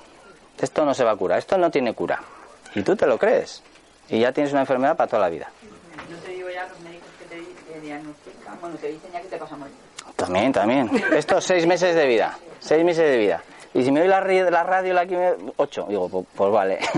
[0.60, 2.20] Esto no se va a curar, esto no tiene cura.
[2.74, 3.62] Y tú te lo crees.
[4.08, 5.50] Y ya tienes una enfermedad para toda la vida.
[6.10, 9.28] No te digo ya los médicos que te, te diagnostican, bueno, te dicen ya que
[9.28, 9.74] te vas a morir.
[10.16, 10.90] También, también.
[11.16, 12.36] Estos seis meses de vida.
[12.60, 13.42] Seis meses de vida.
[13.74, 15.86] Y si me doy la, la radio, la quimio, ocho.
[15.88, 16.78] Digo, pues, pues vale.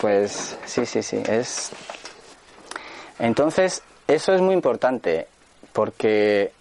[0.00, 1.22] Pues sí, sí, sí.
[1.28, 1.70] Es...
[3.18, 5.28] Entonces, eso es muy importante.
[5.72, 6.52] porque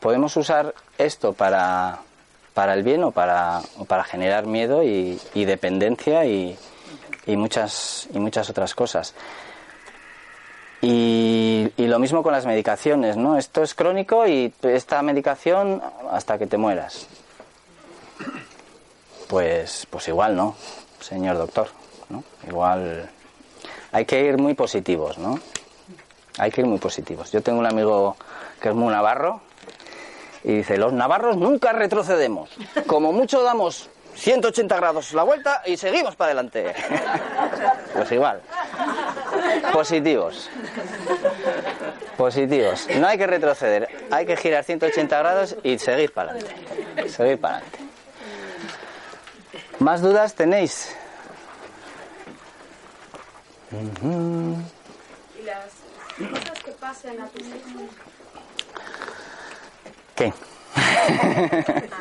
[0.00, 1.98] podemos usar esto para,
[2.54, 6.56] para el bien o para, o para generar miedo y, y dependencia y,
[7.26, 9.14] y, muchas, y muchas otras cosas.
[10.80, 13.36] Y, y lo mismo con las medicaciones, ¿no?
[13.36, 17.08] Esto es crónico y esta medicación hasta que te mueras.
[19.28, 20.56] Pues, pues igual, ¿no?
[21.00, 21.68] Señor doctor,
[22.08, 22.24] ¿no?
[22.46, 23.10] Igual
[23.92, 25.38] hay que ir muy positivos, ¿no?
[26.38, 27.30] Hay que ir muy positivos.
[27.32, 28.16] Yo tengo un amigo
[28.60, 29.40] que es muy navarro
[30.44, 32.50] y dice, los navarros nunca retrocedemos.
[32.86, 36.74] Como mucho damos 180 grados la vuelta y seguimos para adelante.
[37.94, 38.40] Pues igual.
[39.72, 40.48] Positivos.
[42.16, 42.86] Positivos.
[42.96, 43.88] No hay que retroceder.
[44.12, 47.08] Hay que girar 180 grados y seguir para adelante.
[47.08, 47.87] Seguir para adelante.
[49.78, 50.94] ¿Más dudas tenéis?
[53.70, 57.82] Y las cosas que pasen a tus hijos,
[60.16, 60.32] ¿Qué?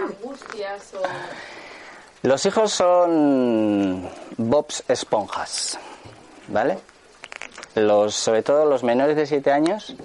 [0.02, 1.02] angustias o
[2.24, 5.78] Los hijos son bobs esponjas,
[6.48, 6.80] ¿vale?
[7.76, 9.96] Los, sobre todo los menores de 7 años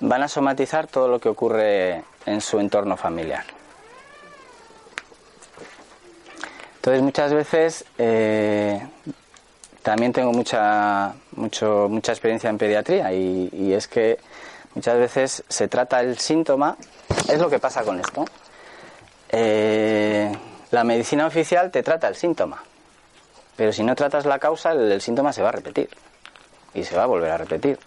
[0.00, 3.44] van a somatizar todo lo que ocurre en su entorno familiar.
[6.80, 8.80] Entonces muchas veces eh,
[9.82, 14.18] también tengo mucha, mucho, mucha experiencia en pediatría y, es que
[14.74, 16.78] muchas veces se trata el síntoma,
[17.28, 18.24] es lo que pasa con esto.
[19.28, 20.32] Eh,
[20.70, 22.62] la medicina oficial te trata el síntoma,
[23.56, 25.90] pero si no tratas la causa, el síntoma se va a repetir
[26.72, 27.78] y se va a volver a repetir.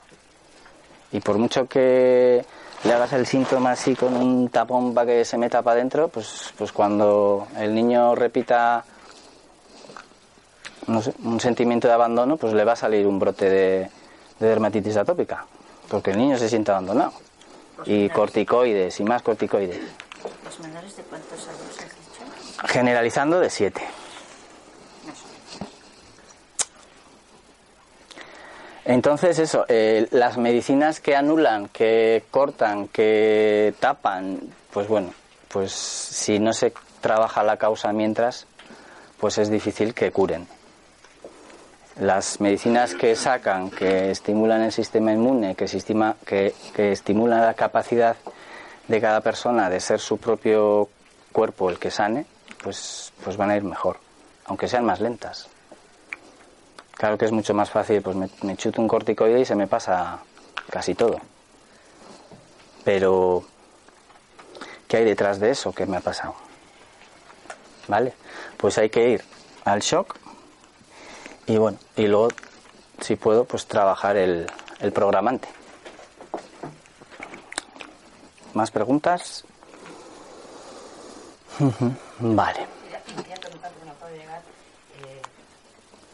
[1.11, 2.45] Y por mucho que
[2.83, 6.53] le hagas el síntoma así con un tapón para que se meta para adentro, pues,
[6.57, 8.83] pues cuando el niño repita
[10.87, 13.89] no sé, un sentimiento de abandono, pues le va a salir un brote de,
[14.39, 15.45] de dermatitis atópica,
[15.87, 17.13] porque el niño se siente abandonado.
[17.85, 19.79] Y corticoides, y más corticoides.
[20.45, 22.67] ¿Los menores de cuántos años has dicho?
[22.67, 23.81] Generalizando de 7.
[28.85, 34.39] Entonces eso, eh, las medicinas que anulan, que cortan, que tapan,
[34.71, 35.13] pues bueno,
[35.47, 38.45] pues si no se trabaja la causa mientras,
[39.19, 40.47] pues es difícil que curen.
[41.99, 47.53] Las medicinas que sacan, que estimulan el sistema inmune, que, sistema, que, que estimulan la
[47.53, 48.17] capacidad
[48.87, 50.89] de cada persona de ser su propio
[51.31, 52.25] cuerpo el que sane,
[52.61, 53.97] pues, pues van a ir mejor,
[54.45, 55.47] aunque sean más lentas.
[56.93, 59.67] Claro que es mucho más fácil, pues me, me chuto un corticoide y se me
[59.67, 60.19] pasa
[60.69, 61.19] casi todo.
[62.83, 63.43] Pero,
[64.87, 66.35] ¿qué hay detrás de eso que me ha pasado?
[67.87, 68.13] ¿Vale?
[68.57, 69.23] Pues hay que ir
[69.65, 70.17] al shock
[71.47, 72.29] y bueno, y luego,
[73.01, 75.47] si puedo, pues trabajar el, el programante.
[78.53, 79.43] ¿Más preguntas?
[82.19, 82.67] Vale.
[82.85, 84.41] Mira, quería preguntar porque no acabo de llegar,
[85.05, 85.21] eh,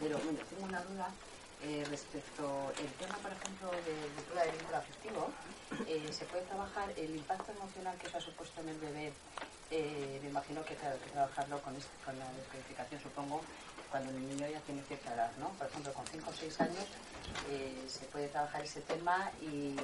[0.01, 1.09] pero bueno, tengo una duda
[1.63, 5.21] eh, respecto al tema, por ejemplo, de ruptura del vínculo afectivo.
[5.87, 9.13] Eh, ¿Se puede trabajar el impacto emocional que eso ha supuesto en el bebé?
[9.71, 13.41] Eh, me imagino que claro, hay que trabajarlo con, este- con la descodificación, supongo,
[13.91, 15.49] cuando el niño ya tiene cierta edad, ¿no?
[15.49, 16.85] Por ejemplo, con 5 o 6 años
[17.49, 19.75] eh, se puede trabajar ese tema y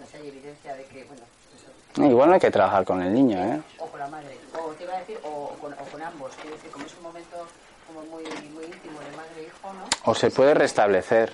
[0.00, 1.22] no sé, hay evidencia de que, bueno,
[1.56, 3.60] eso, Igual no hay que trabajar con el niño, ¿eh?
[3.78, 6.32] o con la madre, o te iba a decir, o, o con, o con ambos,
[6.40, 7.46] quiero decir, como es un momento
[7.86, 10.10] como muy, muy íntimo de madre e hijo, ¿no?
[10.10, 11.32] O se puede restablecer,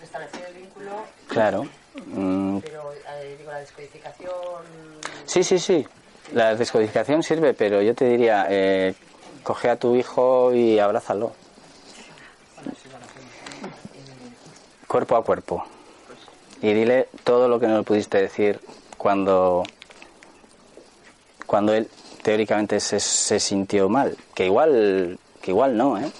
[0.00, 0.90] Restablecer el vínculo,
[1.28, 1.64] claro.
[2.06, 4.32] Mm, pero eh, digo, la descodificación,
[5.26, 5.86] Sí, sí, sí.
[6.32, 8.94] La descodificación sirve, pero yo te diría, eh,
[9.42, 11.32] coge a tu hijo y abrázalo.
[14.88, 15.64] Cuerpo a cuerpo.
[16.62, 18.60] Y dile todo lo que no le pudiste decir
[18.96, 19.62] cuando,
[21.44, 21.88] cuando él
[22.22, 24.16] teóricamente se, se sintió mal.
[24.34, 26.10] Que igual, que igual no, ¿eh?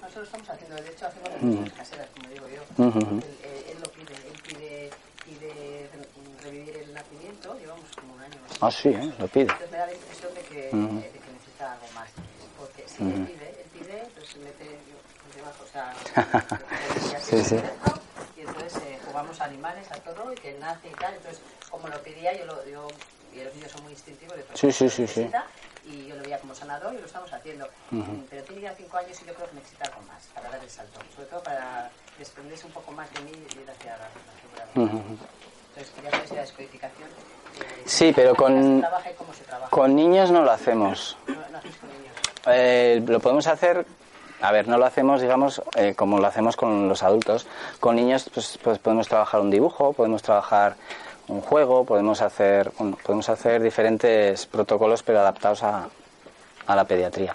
[0.00, 2.62] nosotros estamos haciendo, de hecho hacemos cosas caseras, como digo yo.
[2.82, 3.16] Ujú, ujú.
[3.20, 3.36] Él,
[3.68, 4.90] él lo pide, él pide,
[5.26, 8.40] pide re- revivir el nacimiento, llevamos como un año.
[8.62, 9.12] Ah, sí, ¿eh?
[9.18, 9.42] Lo pide.
[9.42, 10.94] Entonces me da la impresión de que, Ujú.
[11.00, 12.08] de que necesita algo más.
[12.58, 13.12] Porque si Ujú.
[13.12, 14.96] él pide, él pide, entonces se mete yo,
[15.36, 15.92] debajo, o sea,
[17.28, 17.56] Sí, sí.
[17.56, 17.98] dentro,
[18.36, 21.12] y entonces eh, jugamos a animales, a todo, y que nace y tal.
[21.14, 22.64] Entonces, como lo pedía, yo lo.
[22.66, 22.88] Yo,
[23.34, 25.28] y los niños son muy instintivos, de Sí, sí, sí, sí.
[25.84, 27.68] Y yo lo veía como sanador y lo estamos haciendo.
[28.30, 30.70] Pero tiene ya cinco años y yo creo que necesita algo más para dar el
[30.70, 34.08] salto, sobre todo para desprenderse un poco más de mí y ir hacia la,
[34.40, 34.66] figura.
[34.74, 37.08] Entonces, quería saber si la descodificación.
[37.08, 39.70] eh, Sí, pero se con, trabaja y cómo se trabaja.
[39.70, 41.16] con niños no lo hacemos.
[41.26, 42.14] No, no hacéis con niños.
[42.46, 43.86] Eh, lo podemos hacer,
[44.40, 47.46] a ver, no lo hacemos, digamos, eh, como lo hacemos con los adultos.
[47.80, 50.76] Con niños, pues, pues podemos trabajar un dibujo, podemos trabajar
[51.28, 52.70] un juego, podemos hacer,
[53.02, 55.88] podemos hacer diferentes protocolos pero adaptados a,
[56.66, 57.34] a la pediatría.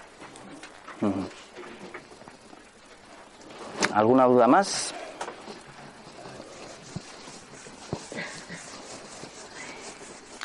[3.92, 4.94] ¿Alguna duda más?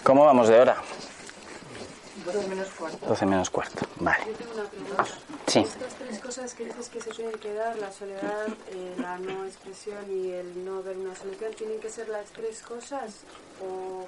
[0.04, 0.76] ¿Cómo vamos de hora?
[2.26, 3.06] 12 menos cuarto.
[3.08, 3.86] 12 menos cuarto.
[3.98, 4.26] Vale.
[4.26, 5.06] Yo tengo una pregunta.
[5.48, 5.60] Sí.
[5.60, 9.46] Estas tres cosas que dices que se tienen que dar, la soledad, eh, la no
[9.46, 13.22] expresión y el no ver una solución, ¿tienen que ser las tres cosas?
[13.62, 14.08] ¿O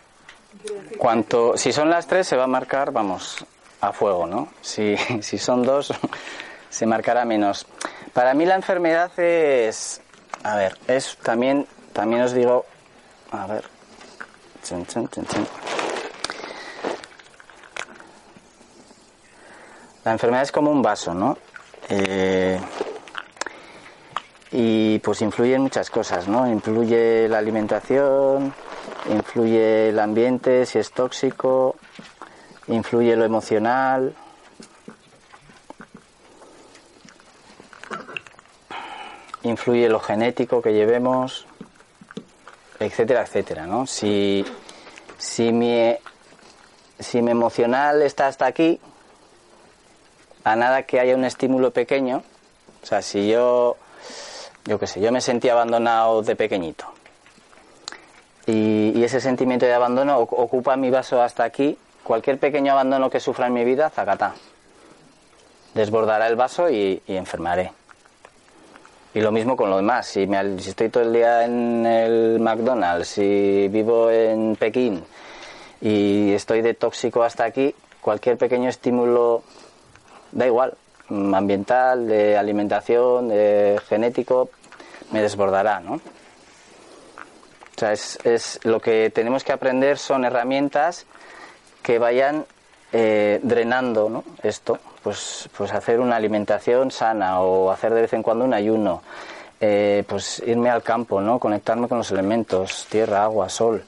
[0.63, 3.45] decir Cuanto, si son las tres, se va a marcar, vamos,
[3.82, 4.49] a fuego, ¿no?
[4.61, 5.93] Si, si son dos,
[6.70, 7.66] se marcará menos.
[8.13, 10.01] Para mí la enfermedad es,
[10.43, 12.66] a ver, es también, también os digo,
[13.32, 13.66] a ver,
[14.63, 15.26] chun, chun, chun,
[20.06, 21.36] La enfermedad es como un vaso, ¿no?
[21.89, 22.60] Eh,
[24.51, 26.47] y pues influye en muchas cosas, ¿no?
[26.47, 28.53] Influye la alimentación,
[29.10, 31.76] influye el ambiente, si es tóxico,
[32.68, 34.14] influye lo emocional.
[39.41, 41.47] Influye lo genético que llevemos,
[42.80, 43.88] etcétera, etcétera, ¿no?
[43.88, 44.45] Si,
[45.18, 45.95] si, mi,
[46.99, 48.80] si mi emocional está hasta aquí,
[50.46, 52.24] a nada que haya un estímulo pequeño,
[52.82, 53.76] o sea, si yo,
[54.66, 56.86] yo qué sé, yo me sentí abandonado de pequeñito
[58.48, 63.20] y, ese sentimiento de abandono oc- ocupa mi vaso hasta aquí, cualquier pequeño abandono que
[63.20, 64.34] sufra en mi vida, zacatá,
[65.74, 67.72] desbordará el vaso y, enfermaré.
[69.14, 72.39] Y lo mismo con lo demás, si, me si estoy todo el día en el
[72.39, 75.04] McDonald's, si vivo en Pekín
[75.82, 79.41] y estoy de tóxico hasta aquí, cualquier pequeño estímulo
[80.36, 80.77] da igual,
[81.09, 84.49] mm, ambiental, de alimentación, de genético,
[85.11, 85.93] me desbordará, ¿no?
[85.93, 91.05] O sea, es, es lo que tenemos que aprender son herramientas
[91.81, 92.45] que vayan
[92.93, 94.23] eh, drenando ¿no?
[94.41, 99.01] esto, pues, pues hacer una alimentación sana o hacer de vez en cuando un ayuno,
[99.59, 101.38] eh, pues irme al campo, ¿no?
[101.38, 103.83] conectarme con los elementos, tierra, agua, sol.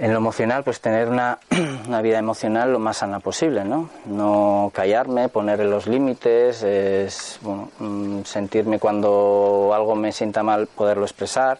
[0.00, 1.40] En lo emocional, pues tener una,
[1.88, 3.90] una vida emocional lo más sana posible, ¿no?
[4.06, 11.02] No callarme, poner los límites, es, bueno, mm, sentirme cuando algo me sienta mal, poderlo
[11.02, 11.58] expresar,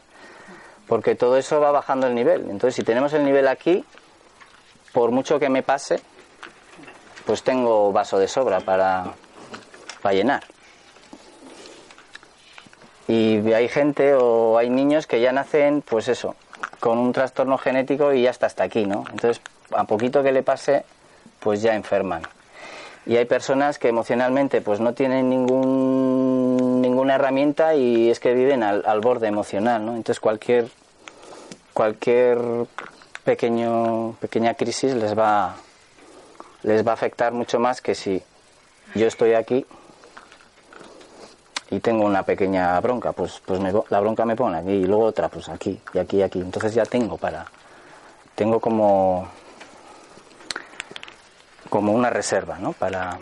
[0.86, 2.42] porque todo eso va bajando el nivel.
[2.42, 3.84] Entonces, si tenemos el nivel aquí,
[4.92, 6.00] por mucho que me pase,
[7.26, 9.14] pues tengo vaso de sobra para,
[10.00, 10.44] para llenar.
[13.08, 16.36] Y hay gente o hay niños que ya nacen, pues eso,
[16.80, 19.04] con un trastorno genético y ya está hasta aquí, ¿no?
[19.10, 20.84] Entonces, a poquito que le pase,
[21.40, 22.22] pues ya enferman.
[23.06, 28.62] Y hay personas que emocionalmente pues no tienen ningún, ninguna herramienta y es que viven
[28.62, 29.92] al, borde emocional, ¿no?
[29.96, 30.68] Entonces cualquier
[31.72, 32.38] cualquier
[33.24, 35.54] pequeño pequeña crisis les va
[36.62, 38.22] les va a afectar mucho más que si
[38.94, 39.64] yo estoy aquí
[41.70, 45.04] y tengo una pequeña bronca, pues pues me- la bronca me pone aquí y luego
[45.04, 46.40] otra pues aquí y aquí y aquí.
[46.40, 47.46] Entonces ya tengo para
[48.34, 49.28] tengo como
[51.70, 52.72] como una reserva, ¿no?
[52.72, 53.18] Para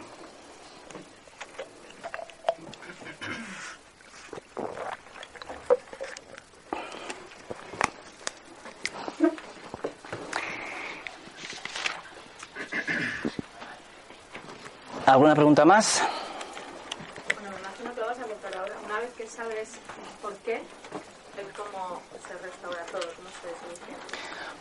[15.06, 16.02] ¿Alguna pregunta más?
[17.34, 18.74] Bueno, me imagino que lo vas a contar ahora.
[18.84, 19.68] Una vez que sabes
[20.22, 20.62] por qué,
[21.56, 23.02] cómo se restaura todo.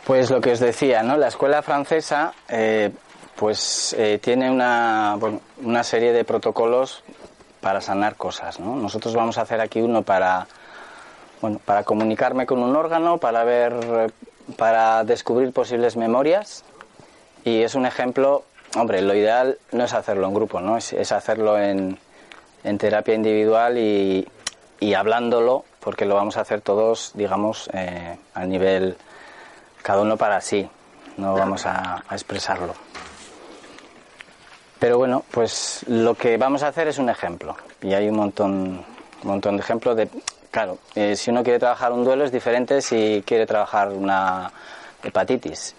[0.04, 1.16] Pues lo que os decía, ¿no?
[1.16, 2.92] La escuela francesa, eh,
[3.36, 7.02] pues eh, tiene una, bueno, una serie de protocolos
[7.60, 8.76] para sanar cosas, ¿no?
[8.76, 10.46] Nosotros vamos a hacer aquí uno para,
[11.40, 14.12] bueno, para comunicarme con un órgano, para ver,
[14.56, 16.64] para descubrir posibles memorias
[17.44, 18.44] y es un ejemplo,
[18.76, 20.76] hombre, lo ideal no es hacerlo en grupo, ¿no?
[20.76, 21.98] Es, es hacerlo en,
[22.62, 24.28] en terapia individual y,
[24.80, 28.96] y hablándolo, porque lo vamos a hacer todos, digamos, eh, a nivel
[29.82, 30.68] cada uno para sí,
[31.16, 32.74] no vamos a, a expresarlo.
[34.78, 38.52] Pero bueno, pues lo que vamos a hacer es un ejemplo y hay un montón,
[39.22, 40.08] un montón de ejemplos de,
[40.50, 44.52] claro, eh, si uno quiere trabajar un duelo es diferente si quiere trabajar una
[45.02, 45.74] hepatitis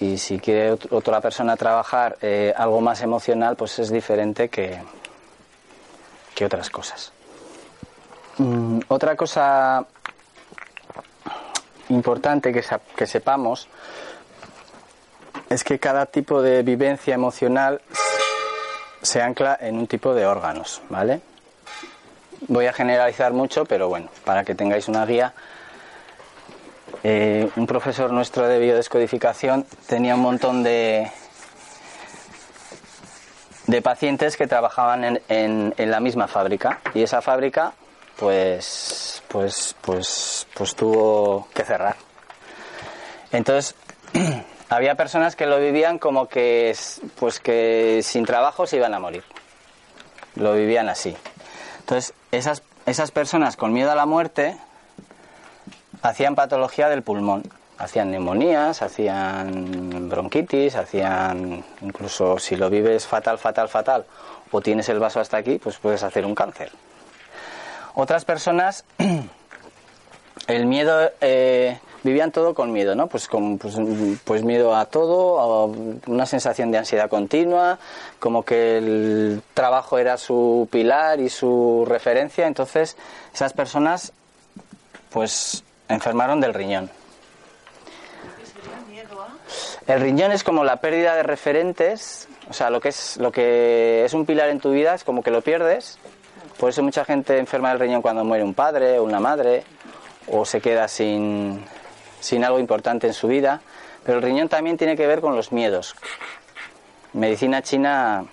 [0.00, 4.80] y si quiere ot- otra persona trabajar eh, algo más emocional, pues es diferente que,
[6.34, 7.12] que otras cosas.
[8.38, 9.86] Mm, otra cosa
[11.88, 13.68] importante que, sepamos
[15.48, 17.80] es que cada tipo de vivencia emocional
[19.02, 21.20] se ancla en un tipo de órganos, ¿vale?
[22.48, 25.32] Voy a generalizar mucho, pero bueno, para que tengáis una guía.
[27.04, 31.10] eh, un profesor nuestro de biodescodificación tenía un montón de,
[33.66, 37.74] de pacientes que trabajaban en, en la misma fábrica y esa fábrica
[38.24, 41.96] pues pues pues pues tuvo que cerrar.
[43.32, 43.74] Entonces
[44.70, 46.74] había personas que lo vivían como que
[47.16, 49.24] pues que sin trabajo se iban a morir.
[50.36, 51.14] Lo vivían así.
[51.80, 54.56] Entonces esas esas personas con miedo a la muerte
[56.00, 57.42] hacían patología del pulmón.
[57.76, 64.06] Hacían neumonías, hacían bronquitis, hacían incluso si lo vives fatal, fatal, fatal
[64.50, 66.72] o tienes el vaso hasta aquí, pues puedes hacer un cáncer.
[67.94, 68.84] Otras personas,
[70.48, 73.06] el miedo, eh, vivían todo con miedo, ¿no?
[73.06, 73.76] Pues, con, pues,
[74.24, 75.66] pues miedo a todo, a
[76.10, 77.78] una sensación de ansiedad continua,
[78.18, 82.96] como que el trabajo era su pilar y su referencia, entonces
[83.32, 84.12] esas personas
[85.10, 86.90] pues enfermaron del riñón.
[89.86, 94.04] El riñón es como la pérdida de referentes, o sea, lo que es lo que
[94.04, 95.98] es un pilar en tu vida es como que lo pierdes.
[96.64, 99.64] Por eso mucha gente enferma del riñón cuando muere un padre o una madre
[100.28, 101.62] o se queda sin,
[102.20, 103.60] sin algo importante en su vida.
[104.02, 105.94] Pero el riñón también tiene que ver con los miedos.
[107.12, 108.24] Medicina china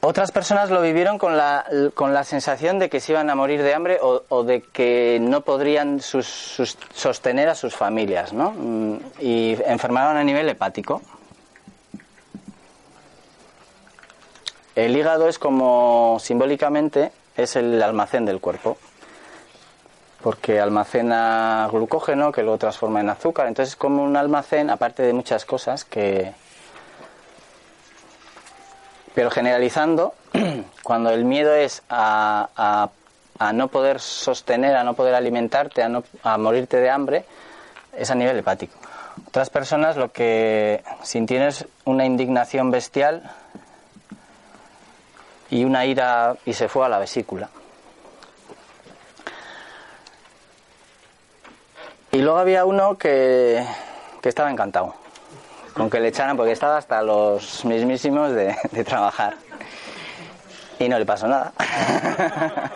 [0.00, 3.64] Otras personas lo vivieron con la, con la sensación de que se iban a morir
[3.64, 8.52] de hambre o, de que no podrían sus, sostener a sus familias, ¿no?
[8.52, 11.02] Mm, y enfermaron a nivel hepático.
[14.78, 18.76] El hígado es como, simbólicamente, es el almacén del cuerpo,
[20.22, 25.12] porque almacena glucógeno que luego transforma en azúcar, entonces es como un almacén, aparte de
[25.12, 26.32] muchas cosas que,
[29.16, 30.14] pero generalizando,
[30.84, 32.90] cuando el miedo es a, a,
[33.40, 37.24] a, no poder sostener, a no poder alimentarte, a, no, a morirte de hambre,
[37.96, 38.78] es a nivel hepático.
[39.26, 43.28] Otras personas lo que si tienes una indignación bestial
[45.50, 47.48] y una ira y se fue a la vesícula.
[52.12, 53.64] Y luego había uno que,
[54.20, 54.94] que estaba encantado
[55.74, 59.36] con que le echaran porque estaba hasta los mismísimos de, de trabajar.
[60.80, 61.52] Y no le pasó nada.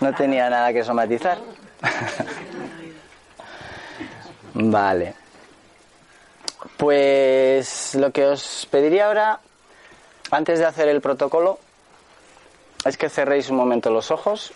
[0.00, 1.38] no tenía nada que somatizar.
[4.54, 5.14] vale.
[6.76, 9.38] Pues lo que os pediría ahora,
[10.30, 11.58] antes de hacer el protocolo,
[12.84, 14.52] es que cerréis un momento los ojos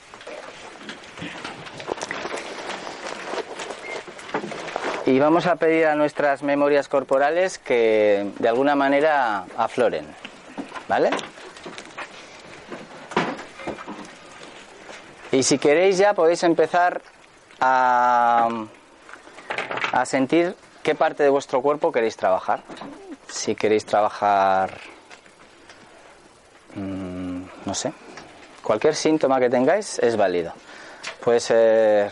[5.08, 10.04] Y vamos a pedir a nuestras memorias corporales que de alguna manera afloren.
[10.86, 11.08] ¿Vale?
[15.32, 17.00] Y si queréis ya podéis empezar
[17.58, 18.50] a,
[19.92, 22.62] a sentir qué parte de vuestro cuerpo queréis trabajar.
[23.28, 24.78] Si queréis trabajar,
[27.68, 27.92] no sé,
[28.62, 30.54] cualquier síntoma que tengáis es válido.
[31.22, 32.10] Puede ser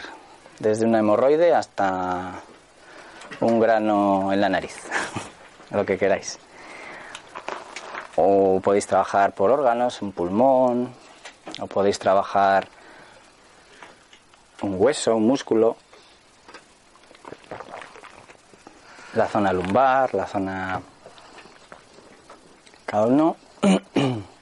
[0.58, 2.42] desde una hemorroide hasta
[3.40, 4.76] un grano en la nariz,
[5.70, 6.38] lo que queráis.
[8.16, 10.92] O podéis trabajar por órganos, un pulmón,
[11.58, 12.68] o podéis trabajar
[14.60, 15.78] un hueso, un músculo,
[19.14, 20.82] la zona lumbar, la zona...
[22.84, 23.34] Cada.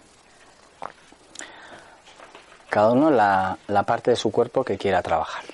[2.75, 5.45] Cada uno la, la parte de su cuerpo que quiera trabajar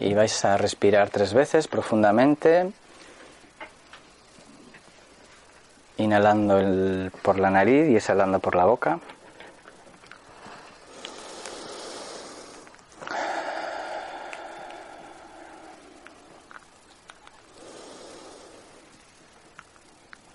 [0.00, 2.72] y vais a respirar tres veces profundamente,
[5.96, 8.98] inhalando el, por la nariz y exhalando por la boca.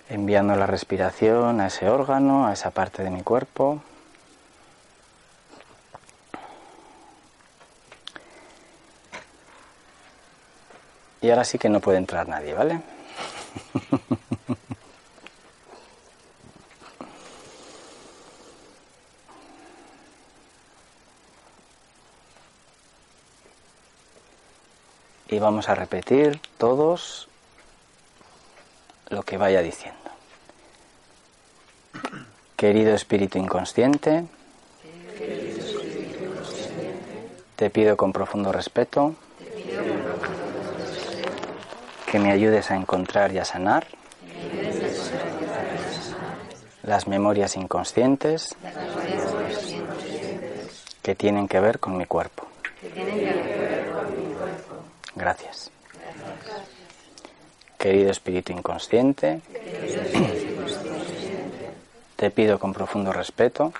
[0.08, 3.82] enviando la respiración a ese órgano, a esa parte de mi cuerpo.
[11.26, 12.80] Y ahora sí que no puede entrar nadie, ¿vale?
[25.28, 27.26] y vamos a repetir todos
[29.08, 29.98] lo que vaya diciendo.
[32.54, 34.26] Querido espíritu inconsciente,
[37.56, 39.16] te pido con profundo respeto
[42.06, 43.86] que me ayudes a encontrar y a sanar
[46.82, 48.54] las memorias inconscientes
[51.02, 52.46] que tienen que ver con mi cuerpo.
[55.14, 55.70] Gracias.
[57.78, 59.40] Querido Espíritu Inconsciente,
[62.16, 63.72] te pido con profundo respeto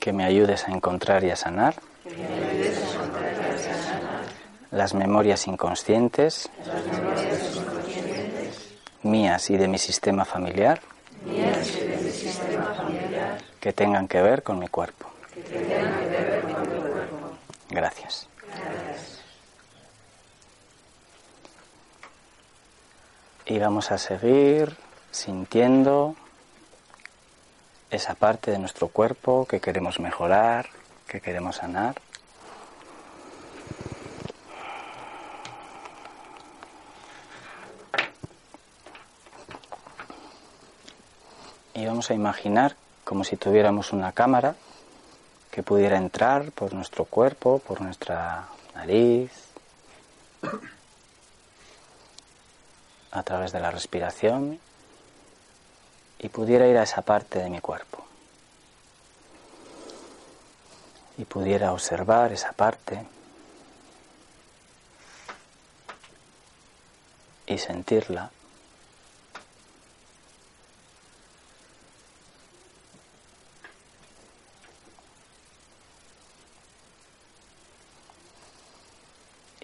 [0.00, 3.82] que me ayudes a encontrar y a sanar que me ayudes a encontrar y a
[3.82, 4.24] sanar
[4.70, 7.60] las memorias inconscientes las memorias
[9.02, 10.80] mías y de mi sistema familiar
[11.24, 15.10] mías y de mi sistema familiar que tengan que ver con mi cuerpo.
[15.34, 17.30] que tengan que ver con mi cuerpo.
[17.70, 18.28] Gracias.
[18.48, 19.20] Gracias.
[23.46, 24.76] Y vamos a seguir
[25.10, 26.14] sintiendo
[27.90, 30.68] esa parte de nuestro cuerpo que queremos mejorar,
[31.08, 31.94] que queremos sanar.
[41.76, 42.74] Y vamos a imaginar
[43.04, 44.54] como si tuviéramos una cámara
[45.50, 49.30] que pudiera entrar por nuestro cuerpo, por nuestra nariz,
[53.10, 54.58] a través de la respiración
[56.18, 58.06] y pudiera ir a esa parte de mi cuerpo.
[61.18, 63.06] Y pudiera observar esa parte
[67.46, 68.30] y sentirla.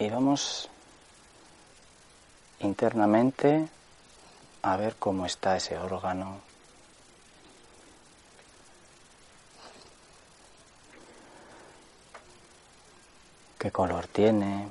[0.02, 0.68] Y vamos
[2.58, 3.68] internamente
[4.62, 6.40] a ver cómo está ese órgano.
[13.60, 14.66] ¿Qué color tiene?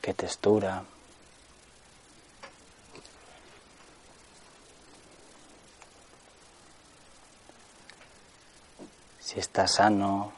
[0.00, 0.84] ¿Qué textura?
[9.18, 10.37] Si está sano,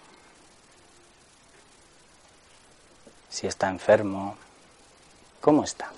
[3.30, 4.36] si está enfermo,
[5.40, 5.92] ¿cómo está?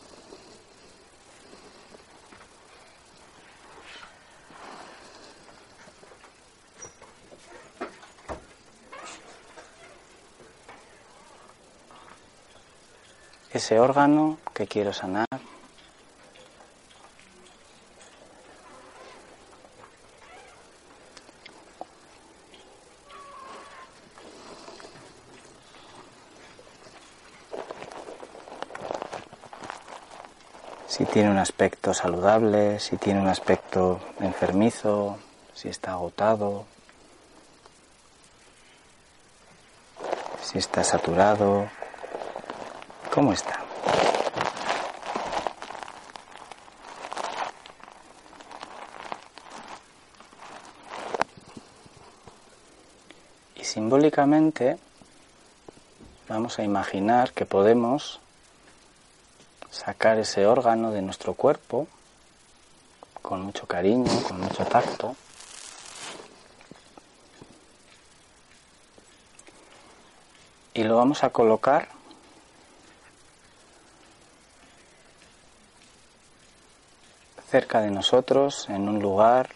[13.52, 15.26] Ese órgano que quiero sanar,
[30.93, 35.16] si tiene un aspecto saludable, si tiene un aspecto enfermizo,
[35.55, 36.66] si está agotado,
[40.43, 41.66] si está saturado,
[43.11, 43.59] ¿cómo está?
[53.57, 54.76] Y simbólicamente
[56.28, 58.20] vamos a imaginar que podemos
[59.84, 61.88] sacar ese órgano de nuestro cuerpo
[63.20, 65.16] con mucho cariño, con mucho tacto.
[70.74, 71.88] Y lo vamos a colocar
[77.50, 79.50] cerca de nosotros, en un lugar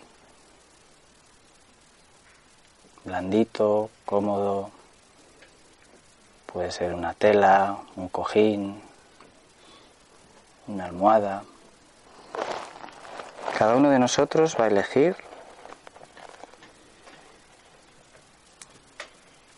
[3.05, 4.71] blandito, cómodo.
[6.47, 8.86] Puede ser una tela, un cojín,
[10.69, 11.45] una almohada.
[13.59, 15.17] Cada uno de nosotros va a elegir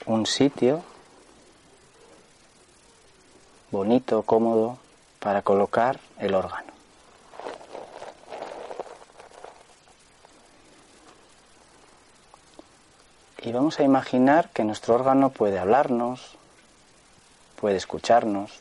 [0.06, 0.82] un sitio
[3.70, 4.78] bonito, cómodo,
[5.18, 6.72] para colocar el órgano.
[13.42, 16.36] Y vamos a imaginar que nuestro órgano puede hablarnos,
[17.60, 18.60] puede escucharnos,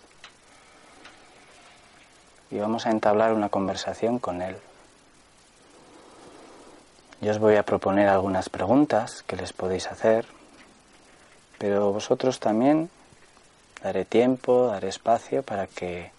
[2.51, 4.57] y vamos a entablar una conversación con él.
[7.19, 10.25] Yo os voy a proponer algunas preguntas que les podéis hacer,
[11.57, 12.89] pero vosotros también
[13.81, 16.11] daré tiempo, daré espacio para que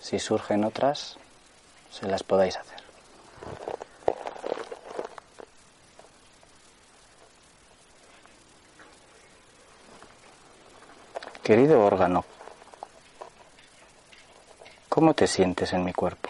[0.00, 1.16] si surgen otras,
[1.90, 2.78] se las podáis hacer.
[11.42, 12.26] Querido órgano,
[14.98, 16.28] ¿Cómo te sientes en mi cuerpo?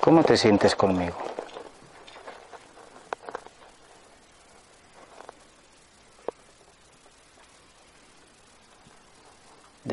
[0.00, 1.25] ¿Cómo te sientes conmigo?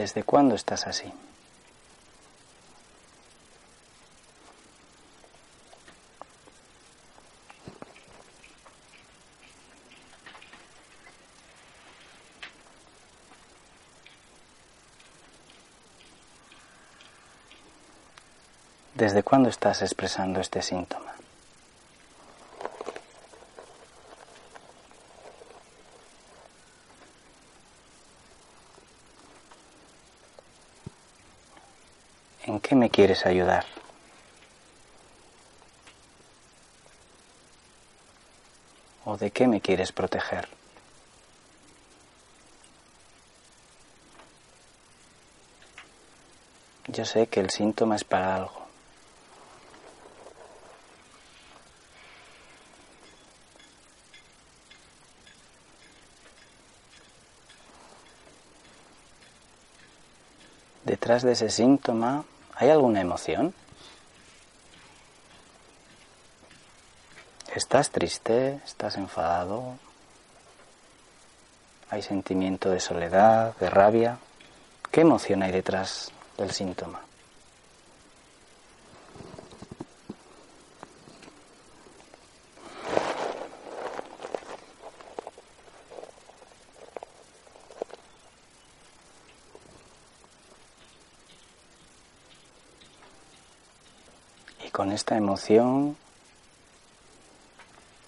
[0.04, 1.10] ¿Desde cuándo estás así?
[18.94, 21.14] ¿Desde cuándo estás expresando este síntoma?
[32.46, 33.66] ¿En qué me quieres ayudar?
[39.04, 40.48] ¿O de qué me quieres proteger?
[46.88, 48.68] Yo sé que el síntoma es para algo.
[60.86, 62.24] Detrás de ese síntoma,
[62.64, 63.54] ¿hay alguna emoción?
[67.54, 68.62] ¿Estás triste?
[68.64, 69.78] ¿Estás enfadado?
[71.90, 74.18] ¿Hay sentimiento de soledad, de rabia?
[74.92, 77.02] ¿Qué emoción hay detrás del síntoma?
[94.66, 95.98] Y con esta emoción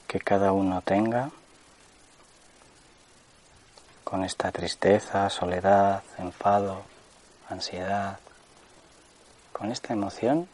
[0.07, 1.31] que cada uno tenga,
[4.03, 6.83] con esta tristeza, soledad, enfado,
[7.49, 8.19] ansiedad,
[9.51, 10.47] con esta emoción,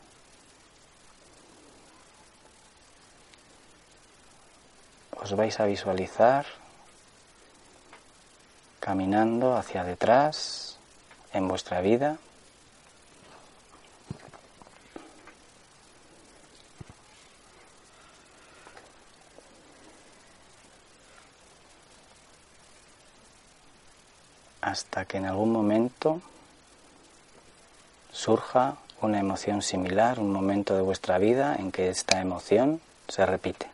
[5.21, 6.45] os vais a visualizar
[8.79, 10.77] caminando hacia detrás
[11.33, 12.17] en vuestra vida.
[24.61, 26.21] Hasta que en algún momento
[28.11, 33.70] surja una emoción similar, un momento de vuestra vida en que esta emoción se repite.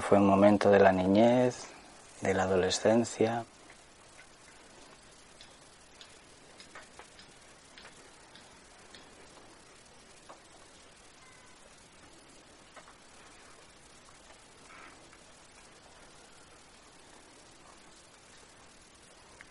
[0.00, 1.68] Fue un momento de la niñez,
[2.20, 3.44] de la adolescencia.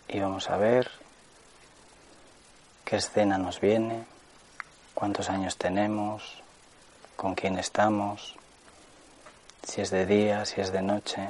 [0.09, 0.91] Y vamos a ver
[2.83, 4.03] qué escena nos viene,
[4.93, 6.43] cuántos años tenemos,
[7.15, 8.35] con quién estamos
[9.63, 11.29] si es de día, si es de noche.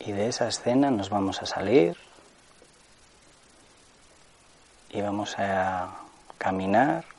[0.00, 1.96] Y de esa escena nos vamos a salir
[4.90, 5.96] y vamos a
[6.36, 7.13] caminar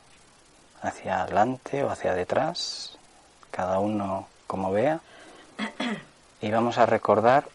[0.86, 2.98] hacia adelante o hacia detrás,
[3.50, 5.00] cada uno como vea,
[6.40, 7.48] y vamos a recordar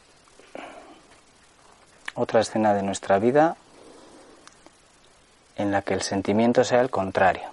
[2.16, 3.56] otra escena de nuestra vida
[5.56, 7.50] en la que el sentimiento sea el contrario.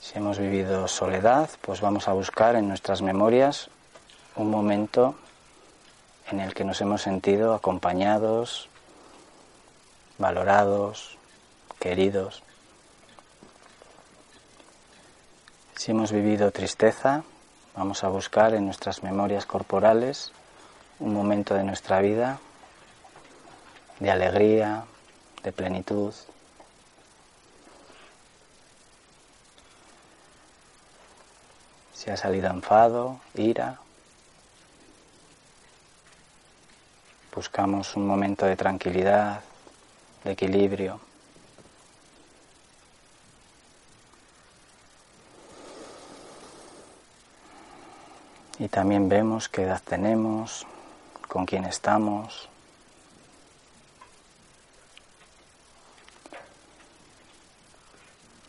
[0.00, 3.68] Si hemos vivido soledad, pues vamos a buscar en nuestras memorias
[4.36, 5.16] un momento
[6.30, 8.68] en el que nos hemos sentido acompañados,
[10.18, 11.18] valorados,
[11.78, 12.42] queridos.
[15.78, 17.22] Si hemos vivido tristeza,
[17.76, 20.32] vamos a buscar en nuestras memorias corporales
[20.98, 22.40] un momento de nuestra vida
[24.00, 24.86] de alegría,
[25.44, 26.12] de plenitud.
[31.94, 33.78] Si ha salido enfado, ira,
[37.32, 39.42] buscamos un momento de tranquilidad,
[40.24, 41.07] de equilibrio.
[48.58, 50.66] Y también vemos qué edad tenemos,
[51.28, 52.48] con quién estamos.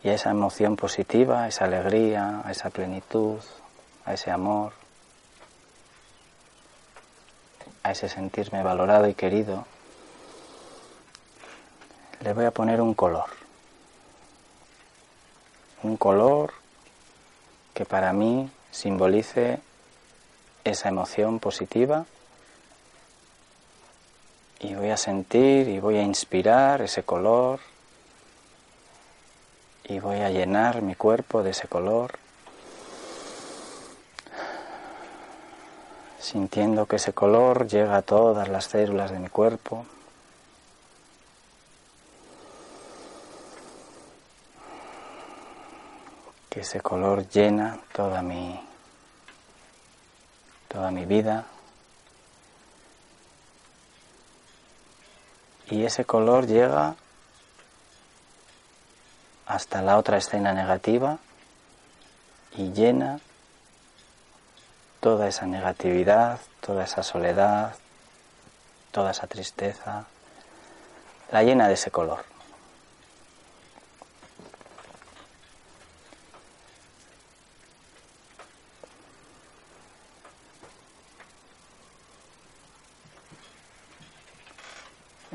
[0.03, 3.39] Y esa emoción positiva, esa alegría, a esa plenitud,
[4.05, 4.73] a ese amor,
[7.83, 9.65] a ese sentirme valorado y querido,
[12.21, 13.29] le voy a poner un color.
[15.83, 16.53] Un color
[17.73, 19.59] que para mí simbolice
[20.63, 22.05] esa emoción positiva
[24.59, 27.59] y voy a sentir y voy a inspirar ese color
[29.85, 32.19] y voy a llenar mi cuerpo de ese color
[36.29, 39.85] sintiendo que ese color llega a todas las células de mi cuerpo.
[46.49, 48.59] Que ese color llena toda mi
[50.69, 51.45] toda mi vida
[55.69, 56.95] y ese color llega
[59.45, 61.17] hasta la otra escena negativa
[62.55, 63.19] y llena
[64.99, 67.75] toda esa negatividad, toda esa soledad,
[68.91, 70.05] toda esa tristeza,
[71.31, 72.28] la llena de ese color.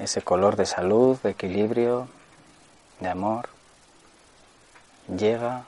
[0.05, 2.09] Ese color de salud, de equilibrio,
[3.01, 3.49] de amor,
[5.09, 5.65] llega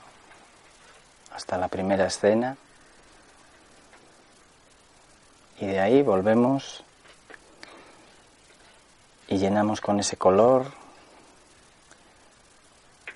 [1.35, 2.57] hasta la primera escena
[5.59, 6.85] y de ahí volvemos
[9.29, 10.67] y llenamos con ese color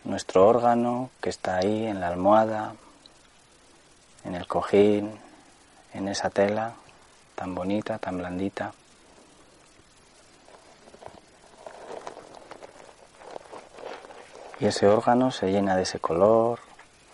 [0.04, 2.74] nuestro órgano que está ahí en la almohada,
[4.24, 5.18] en el cojín,
[5.94, 6.72] en esa tela
[7.34, 8.72] tan bonita, tan blandita.
[14.60, 16.60] Y ese órgano se llena de ese color,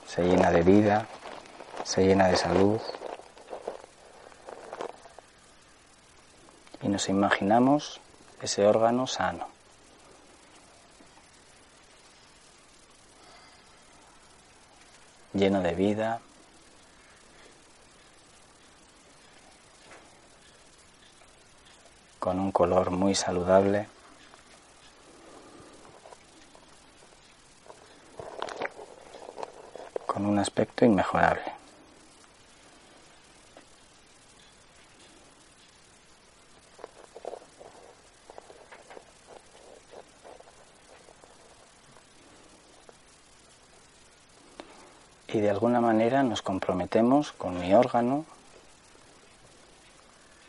[0.06, 1.06] se llena de vida,
[1.84, 2.80] se llena de salud.
[6.82, 8.00] Y nos imaginamos
[8.42, 9.56] ese órgano sano.
[15.36, 16.20] lleno de vida,
[22.18, 23.86] con un color muy saludable.
[30.26, 31.56] Un aspecto inmejorable.
[45.28, 48.24] Y de alguna manera nos comprometemos con mi órgano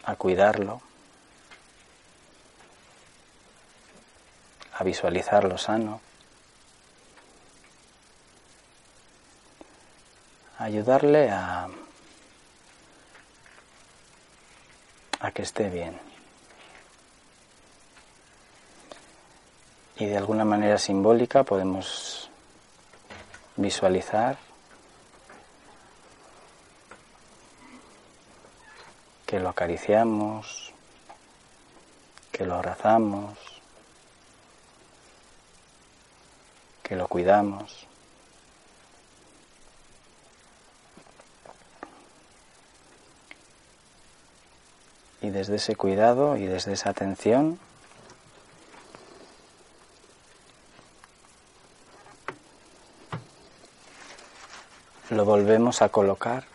[0.05, 0.81] a cuidarlo,
[4.73, 6.06] a visualizarlo sano.
[10.67, 11.69] Ayudarle a,
[15.21, 15.97] a que esté bien.
[19.95, 22.29] Y de alguna manera simbólica podemos
[23.55, 24.37] visualizar
[29.25, 30.73] que lo acariciamos,
[32.29, 33.37] que lo abrazamos,
[36.83, 37.87] que lo cuidamos.
[45.27, 47.59] Y desde ese cuidado y desde esa atención.
[55.09, 56.45] Lo volvemos a colocar.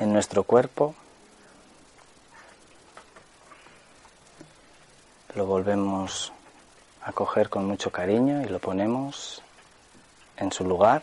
[0.00, 0.94] En nuestro cuerpo,
[5.34, 6.30] lo volvemos
[7.04, 9.42] a coger con mucho cariño y lo ponemos
[10.40, 11.02] en su lugar.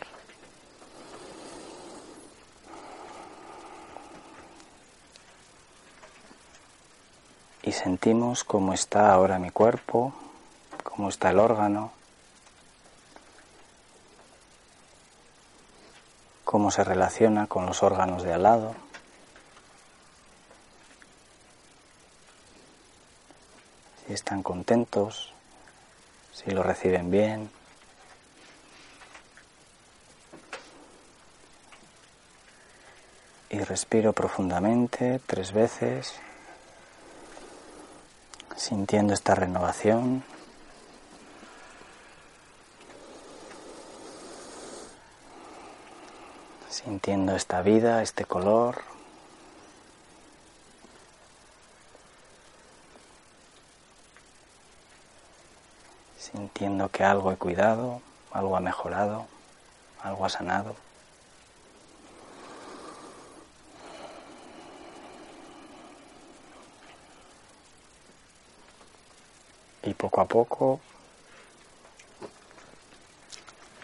[7.61, 10.13] Y sentimos cómo está ahora mi cuerpo,
[10.83, 11.91] cómo está el órgano,
[16.43, 18.75] cómo se relaciona con los órganos de al lado.
[24.05, 25.33] Si están contentos,
[26.31, 27.56] si lo reciben bien.
[33.49, 36.19] y respiro profundamente tres veces,
[38.55, 40.23] sintiendo esta renovación.
[46.69, 48.81] Sintiendo esta vida, este color.
[56.17, 59.25] Sintiendo que algo he cuidado, algo ha mejorado,
[60.03, 60.75] algo ha sanado.
[69.97, 70.79] Poco a poco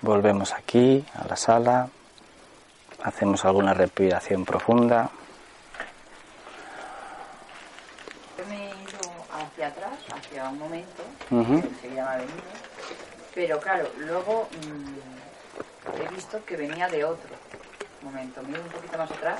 [0.02, 1.88] volvemos aquí a la sala,
[3.04, 5.10] hacemos alguna respiración profunda.
[8.38, 9.00] Yo me he ido
[9.32, 11.62] hacia atrás, hacia un momento, Ujú.
[11.62, 12.44] que enseguida me ha venido,
[13.34, 17.30] pero claro, luego mm, he visto que venía de otro
[18.02, 18.42] momento.
[18.44, 19.40] Me he ido un poquito más atrás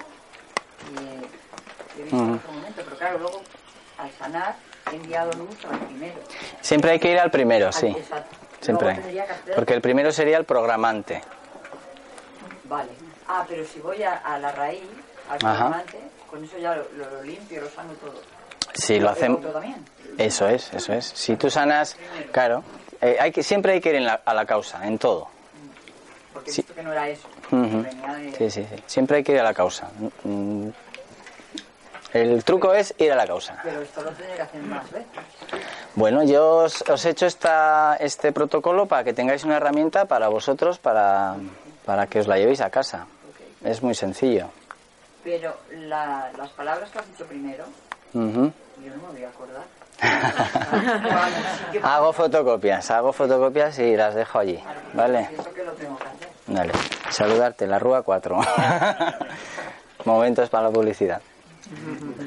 [0.94, 3.42] y he, he visto otro momento, pero claro, luego
[3.98, 4.56] al sanar
[4.96, 6.20] enviado al primero.
[6.62, 7.88] Siempre hay que ir al primero, sí.
[7.88, 8.36] exacto.
[8.62, 9.24] Siempre hay.
[9.56, 11.22] Porque el primero sería el programante.
[12.66, 12.90] Vale.
[13.28, 14.84] Ah, pero si voy a, a la raíz,
[15.30, 18.22] al formante, con eso ya lo, limpio, lo sano todo.
[18.74, 19.42] Si lo hacemos.
[20.18, 21.06] Eso es, eso es.
[21.06, 21.96] Si tú sanas,
[22.32, 22.64] claro,
[23.02, 25.28] eh, hay que, siempre hay que ir en la- a la causa, en todo.
[26.34, 26.62] Porque Sí.
[26.62, 27.28] visto que no era eso.
[27.52, 28.32] Venía de...
[28.38, 28.84] Sí, sí, sí.
[28.88, 29.90] Siempre hay que ir a la causa.
[32.14, 33.58] El truco es ir a la causa.
[33.64, 35.08] Pero esto lo tendría que hacer más veces.
[35.96, 40.28] Bueno, yo os, os he hecho esta, este protocolo para que tengáis una herramienta para
[40.28, 41.36] vosotros, para,
[41.86, 43.08] para que os la llevéis a casa.
[43.64, 44.50] Es muy sencillo.
[45.24, 47.64] Pero la- las palabras que has dicho primero,
[48.14, 48.52] Ujú.
[48.84, 49.64] yo no me voy a acordar.
[51.84, 54.62] Hago fotocopias, hago fotocopias y las dejo allí.
[54.94, 55.30] ¿Vale?
[55.38, 56.30] Eso que lo tengo que hacer.
[56.48, 56.74] Dale.
[57.10, 58.40] Saludarte, la Rúa 4.
[60.06, 61.22] Momentos para la publicidad.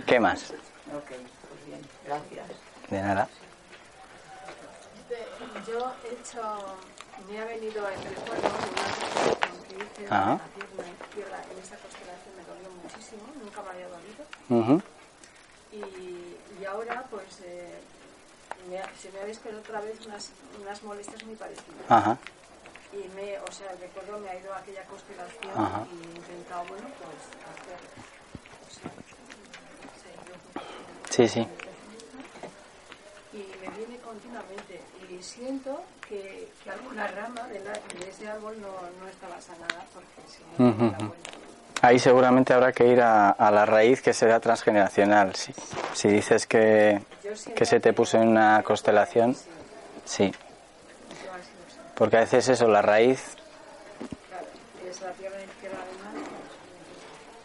[0.07, 0.51] ¿Qué más?
[0.95, 2.47] Ok, pues bien, gracias.
[2.91, 3.29] De nada.
[5.67, 6.43] Yo he hecho,
[7.29, 11.43] me ha venido el recuerdo de una constelación que hice en la pierna izquierda.
[11.51, 14.25] En esta constelación me dolió muchísimo, nunca me había dolido.
[14.51, 14.83] Ujú.
[15.73, 17.75] Y, y ahora, pues, eh,
[18.69, 20.31] me ha- se me ha despertado otra vez unas,
[20.61, 21.87] unas molestias muy parecidas.
[21.91, 22.17] Ajá.
[22.93, 25.85] Y me, o sea, recuerdo me ha ido a aquella constelación Ajá.
[25.93, 27.79] y he intentado, bueno, pues, hacer,
[28.63, 28.91] o sea,
[31.17, 31.47] Sí, sí.
[33.33, 38.61] y me viene continuamente y siento que, que alguna rama de, la- de ese árbol
[38.61, 38.69] no,
[39.01, 41.07] no estaba sanada porque si no ujú.
[41.09, 41.31] vuelta.
[41.83, 45.35] Ahí seguramente habrá que ir a, a la raíz que será transgeneracional.
[45.35, 45.53] Si,
[45.95, 47.01] si dices que,
[47.55, 49.37] que se te puso en una constelación,
[50.05, 50.33] sí.
[51.95, 53.37] Porque a veces eso, la raíz.
[54.29, 54.47] Claro,
[54.89, 56.15] es la pierna izquierda además,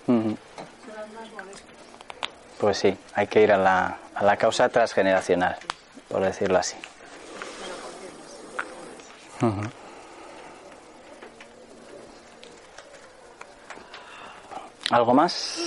[0.07, 0.37] ujú,
[0.85, 1.65] son las más molestas.
[2.61, 5.57] Pues sí, hay que ir a la, a la causa transgeneracional,
[6.07, 6.77] por decirlo así.
[14.91, 15.57] ¿Algo más?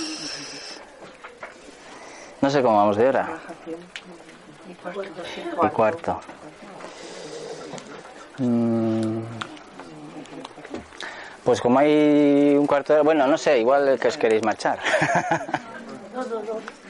[2.39, 3.39] No sé cómo vamos de hora.
[4.65, 6.21] Y cuarto.
[8.37, 9.19] Mm.
[11.43, 14.79] Pues como hay un cuarto de hora, bueno, no sé, igual que os queréis marchar.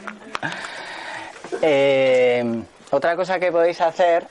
[1.62, 4.28] Eh, otra cosa que podéis hacer,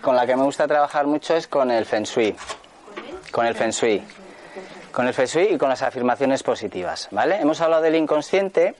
[0.00, 2.34] con la que me gusta trabajar mucho, es con el Feng Shui.
[3.30, 4.02] Con el Feng Shui.
[4.92, 7.40] Con el Feng Shui y con las afirmaciones positivas, ¿vale?
[7.40, 8.74] Hemos hablado del inconsciente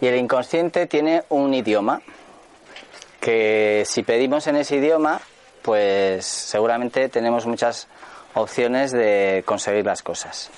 [0.00, 2.02] y el inconsciente tiene un idioma
[3.20, 5.20] que si pedimos en ese idioma,
[5.62, 7.86] pues seguramente tenemos muchas
[8.34, 10.50] opciones de conseguir las cosas.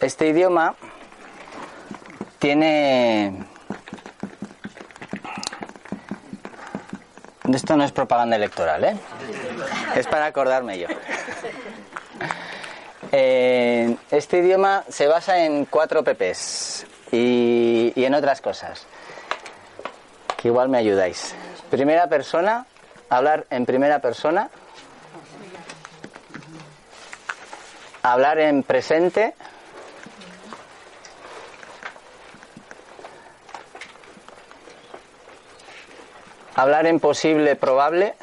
[0.00, 0.74] Este idioma
[2.38, 3.44] tiene
[7.52, 8.96] Esto no es propaganda electoral, ¿eh?
[9.96, 10.88] Es para acordarme yo.
[13.12, 18.86] Eh, este idioma se basa en cuatro PPs y, y en otras cosas.
[20.36, 21.34] Que igual me ayudáis.
[21.70, 22.66] Primera persona,
[23.08, 24.50] hablar en primera persona.
[28.02, 29.34] Hablar en presente.
[36.56, 38.14] Hablar en posible, probable.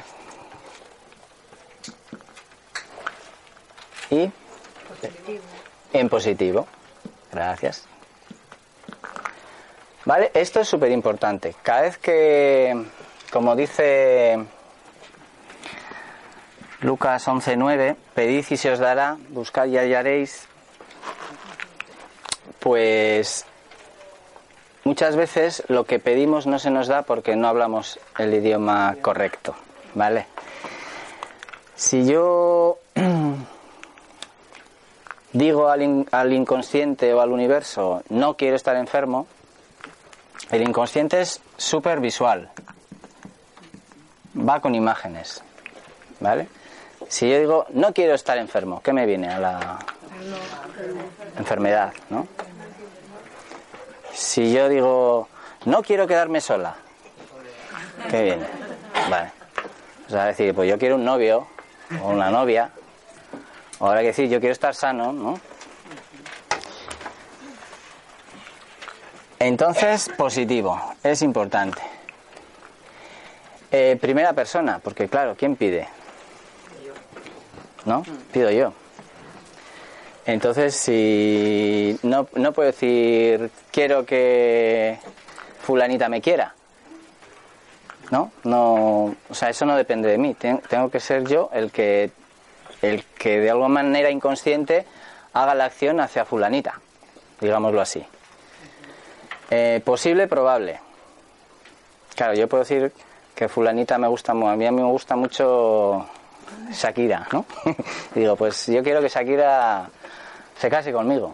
[4.09, 4.31] Y
[5.93, 6.67] en positivo.
[7.31, 7.85] Gracias.
[10.05, 11.55] Vale, esto es súper importante.
[11.61, 12.85] Cada vez que,
[13.31, 14.43] como dice
[16.81, 20.47] Lucas 11.9, pedid y se os dará, buscad y hallaréis,
[22.59, 23.45] pues
[24.83, 29.55] muchas veces lo que pedimos no se nos da porque no hablamos el idioma correcto,
[29.95, 30.25] ¿vale?
[31.75, 32.77] Si yo
[35.33, 39.27] digo al, in- al inconsciente o al universo, no quiero estar enfermo,
[40.51, 42.49] el inconsciente es súper visual.
[44.37, 45.41] Va con imágenes.
[46.19, 46.47] ¿Vale?
[47.07, 49.79] Si yo digo, no quiero estar enfermo, ¿qué me viene a la
[51.37, 51.93] enfermedad?
[52.09, 52.27] ¿no?
[54.13, 55.27] Si yo digo,
[55.65, 56.75] no quiero quedarme sola,
[58.09, 58.45] ¿qué viene?
[59.09, 59.31] Vale.
[60.07, 61.47] O sea, decir, pues yo quiero un novio
[62.01, 62.71] o una novia.
[63.79, 65.39] O habrá que decir, yo quiero estar sano, ¿no?
[69.39, 71.81] Entonces, positivo, es importante.
[73.71, 75.87] Eh, primera persona, porque claro, ¿quién pide?
[77.85, 78.03] ¿No?
[78.31, 78.73] Pido yo.
[80.25, 84.97] Entonces, si no, no puedo decir, quiero que
[85.61, 86.53] fulanita me quiera.
[88.11, 88.31] ¿No?
[88.43, 90.33] No, o sea, eso no depende de mí.
[90.35, 92.11] Ten- Tengo que ser yo el que,
[92.81, 94.85] el que de alguna manera inconsciente
[95.33, 96.79] haga la acción hacia fulanita,
[97.41, 98.05] digámoslo así.
[99.49, 100.79] Eh, posible, probable.
[102.15, 102.91] Claro, yo puedo decir
[103.35, 106.07] que fulanita me gusta, a mí, me gusta mucho
[106.71, 107.45] Shakira, ¿no?
[108.15, 109.89] Digo, pues yo quiero que Shakira
[110.57, 111.33] se case conmigo.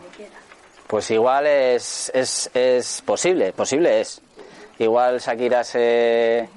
[0.88, 4.22] Pues igual es, es, es posible, posible es.
[4.80, 6.49] Igual Shakira se,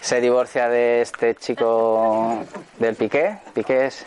[0.00, 2.38] se divorcia de este chico
[2.78, 4.04] del Piqué, Piqué es-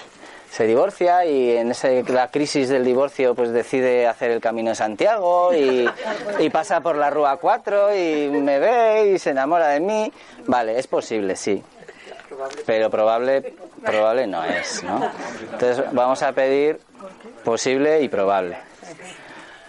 [0.52, 4.76] se divorcia y en ese, la crisis del divorcio pues decide hacer el camino de
[4.76, 5.90] Santiago y,
[6.38, 10.14] y pasa por la Rúa 4 y me ve y se enamora de mí.
[10.46, 11.64] Vale, es posible, sí.
[12.68, 15.02] Pero probable, probable no es, ¿no?
[15.54, 16.80] Entonces vamos a pedir
[17.44, 18.58] posible y probable.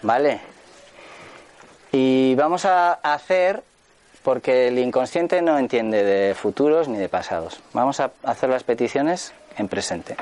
[0.02, 0.40] ¿Vale?
[1.92, 3.62] Y vamos a hacer,
[4.22, 7.60] porque el inconsciente no entiende de futuros ni de pasados.
[7.72, 10.16] Vamos a hacer las peticiones en presente.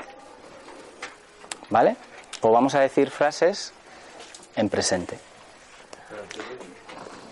[1.70, 1.96] ¿Vale?
[2.42, 3.72] O vamos a decir frases
[4.56, 5.18] en presente.
[6.10, 6.22] Pero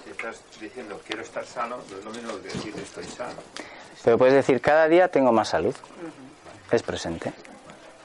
[0.04, 3.40] si estás diciendo quiero estar sano, no es lo mismo que decir estoy sano.
[4.02, 5.74] Pero puedes decir cada día tengo más salud.
[6.70, 7.32] Es presente.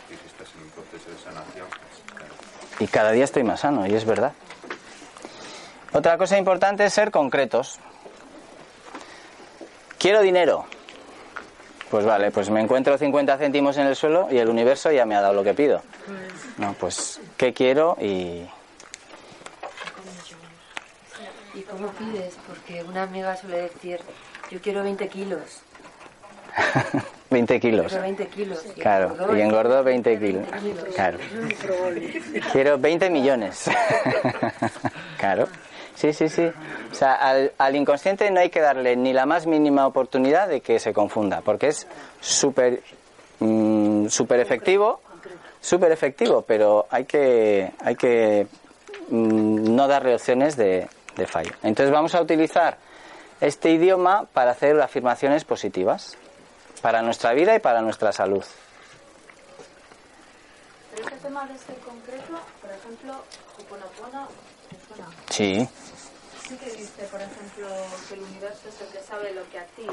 [0.10, 2.34] Y si estás en un proceso de sanación, pues, claro.
[2.80, 4.34] Y cada día estoy más sano, y es verdad.
[5.94, 7.80] Otra cosa importante es ser concretos.
[9.98, 10.66] Quiero dinero.
[11.90, 15.16] Pues vale, pues me encuentro 50 céntimos en el suelo y el universo ya me
[15.16, 15.82] ha dado lo que pido.
[16.58, 17.96] No, pues, ¿qué quiero?
[18.02, 18.46] Y
[21.56, 22.36] ¿Y cómo pides?
[22.46, 24.02] Porque una amiga suele decir,
[24.52, 25.62] yo quiero 20 kilos.
[27.30, 27.88] 20 kilos.
[27.88, 28.66] Quiero 20 kilos.
[28.80, 30.52] Claro, engordó y engordó 20 kilos.
[30.52, 30.96] 20 kilos.
[30.96, 31.18] Claro.
[32.52, 33.70] Quiero 20 millones.
[35.18, 35.48] claro.
[35.96, 36.52] Sí, sí, sí.
[36.92, 40.62] O sea, al, al inconsciente no hay que darle ni la más mínima oportunidad de
[40.62, 41.88] que se confunda, porque es
[42.20, 42.82] súper
[43.40, 45.00] mm, súper efectivo,
[45.62, 48.46] súper efectivo, pero hay que, hay que
[49.10, 51.54] mm, no darle opciones de, de fallo.
[51.64, 52.78] Entonces vamos a utilizar
[53.42, 56.18] este idioma para hacer afirmaciones positivas
[56.86, 58.44] para nuestra vida y para nuestra salud.
[60.92, 63.14] Pero este tema de ser concreto, por ejemplo,
[63.58, 64.28] Ho'oponopono,
[64.70, 65.10] ¿te suena?
[65.32, 65.68] Sí.
[66.48, 67.68] Sí que dice, por ejemplo,
[68.08, 69.88] que el universo es el que sabe lo que a ti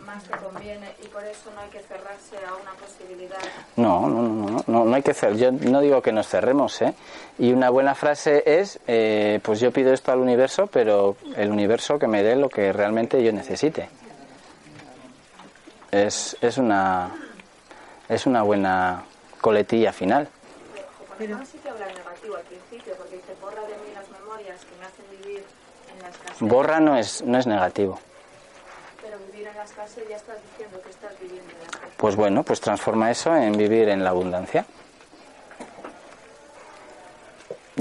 [0.00, 3.38] más te conviene y por eso no hay que cerrarse a una posibilidad.
[3.76, 5.36] No, no, no, no, no, no hay que hacer.
[5.36, 6.92] Yo no digo que nos cerremos, ¿eh?
[7.38, 12.00] Y una buena frase es, eh, pues yo pido esto al universo, pero el universo
[12.00, 13.99] que me dé lo que realmente yo necesite.
[15.90, 17.10] Es, es una
[18.08, 19.04] es una buena
[19.40, 20.28] coletilla final.
[21.10, 24.60] Ho'oponopono sí que habla en negativo al principio, porque dice, borra de mí las memorias
[24.64, 25.44] que me hacen vivir
[25.94, 26.36] en la escasez.
[26.40, 27.98] Borra no es no es negativo.
[29.02, 31.94] Pero vivir en la escasez ya estás diciendo que estás viviendo en la escasez.
[31.96, 34.64] Pues bueno, pues transforma eso en vivir en la abundancia.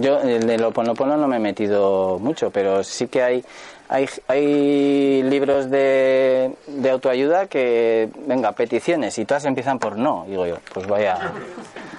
[0.02, 3.44] Yo el del Oponopono no me he metido mucho, pero sí que hay
[3.92, 10.26] hay, hay libros de, de autoayuda que, venga, peticiones, y todas empiezan por no.
[10.28, 11.18] Digo yo, pues vaya.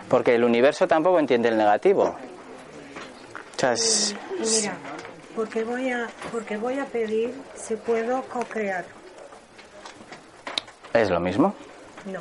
[0.09, 2.05] Porque el universo tampoco entiende el negativo.
[2.05, 4.75] O sea, es- Mira,
[5.35, 8.85] porque voy a, porque voy a pedir si puedo co-crear.
[10.95, 11.55] es lo mismo.
[12.07, 12.21] No,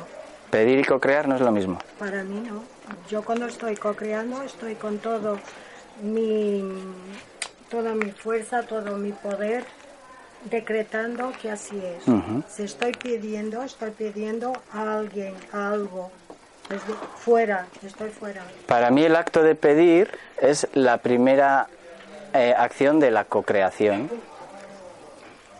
[0.50, 1.78] Pedir y co-crear no es lo mismo.
[1.98, 2.62] para mí no.
[3.08, 5.38] Yo cuando estoy co-creando estoy con todo
[6.02, 6.62] mi,
[7.70, 9.64] toda mi fuerza, todo mi poder,
[10.44, 12.06] decretando que así es.
[12.08, 12.42] Ujú.
[12.48, 16.10] Si estoy pidiendo, estoy pidiendo a alguien, a algo.
[17.16, 18.42] Fuera, estoy fuera.
[18.66, 20.10] Para mí el acto de pedir
[20.40, 21.66] es la primera
[22.32, 24.08] eh, acción de la co-creación.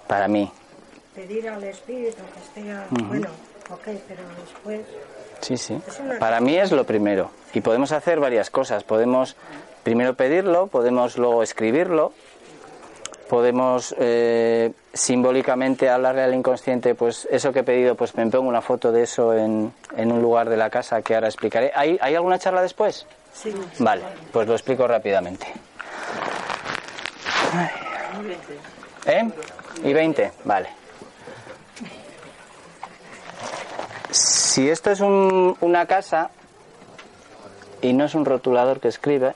[0.06, 0.50] Para mí.
[1.14, 3.28] Pedir al espíritu que esté, a- bueno,
[3.70, 4.80] ok, pero después
[5.40, 5.80] Sí, sí.
[6.18, 7.30] Para mí es lo primero.
[7.54, 8.84] Y podemos hacer varias cosas.
[8.84, 9.36] Podemos
[9.82, 12.12] primero pedirlo, podemos luego escribirlo,
[13.28, 18.60] podemos eh, simbólicamente hablarle al inconsciente, pues eso que he pedido, pues me pongo una
[18.62, 21.70] foto de eso en, en un lugar de la casa que ahora explicaré.
[21.74, 23.06] ¿Hay, ¿Hay alguna charla después?
[23.32, 23.54] Sí.
[23.78, 24.02] Vale,
[24.32, 25.46] pues lo explico rápidamente.
[29.06, 29.30] ¿Eh?
[29.84, 30.32] ¿Y 20?
[30.44, 30.68] Vale.
[34.10, 36.30] Si esto es un- una casa
[37.80, 39.34] y no es un rotulador que escribe,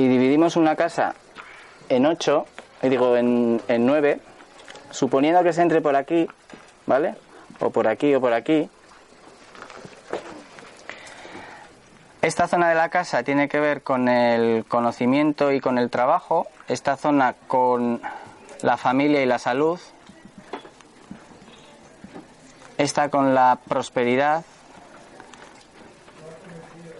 [0.00, 1.14] y dividimos una casa
[1.88, 2.46] en 8,
[2.82, 4.20] digo en, en 9,
[4.90, 6.26] suponiendo que se entre por aquí,
[6.86, 7.14] ¿vale?
[7.58, 8.68] O por aquí o por aquí,
[12.22, 16.46] Esta zona de la casa tiene que ver con el conocimiento y con el trabajo,
[16.68, 18.02] esta zona con
[18.60, 19.80] la familia y la salud,
[22.76, 24.44] esta con la prosperidad,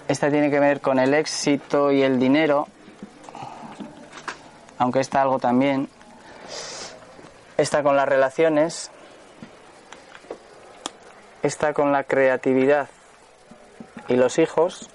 [0.08, 2.68] esta tiene que ver con el éxito y el dinero,
[4.80, 5.90] aunque está algo también,
[7.58, 8.90] esta con las relaciones,
[11.42, 12.88] esta con la creatividad
[14.08, 14.88] y los hijos,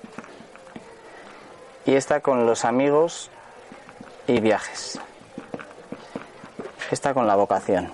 [1.85, 3.29] y esta con los amigos
[4.25, 4.99] y viajes.
[6.89, 7.93] Esta con la vocación.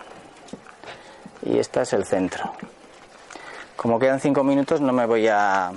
[1.44, 2.54] Y esta es el centro.
[3.76, 5.74] Como quedan cinco minutos no me voy a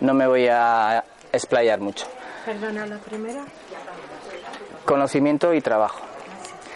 [0.00, 2.08] no me voy a explayar mucho.
[2.44, 3.44] Perdona, la primera.
[4.86, 6.00] Conocimiento y trabajo.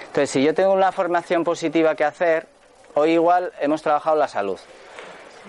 [0.01, 2.49] Entonces, si yo tengo una formación positiva que hacer,
[2.95, 4.59] hoy igual hemos trabajado la salud.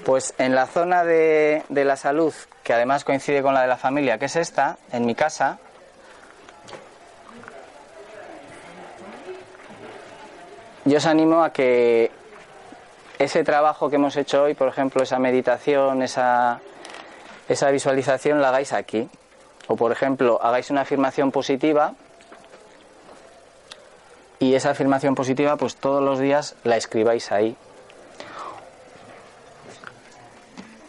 [0.06, 2.34] Pues en la zona de, de la salud,
[2.64, 5.58] que además coincide con la de la familia, que es esta, en mi casa,
[10.86, 12.12] yo os animo a que
[13.18, 16.60] ese trabajo que hemos hecho hoy, por ejemplo, esa meditación, esa,
[17.50, 19.10] esa visualización, la hagáis aquí.
[19.68, 21.94] O, por ejemplo, hagáis una afirmación positiva
[24.42, 27.56] y esa afirmación positiva, pues todos los días la escribáis ahí.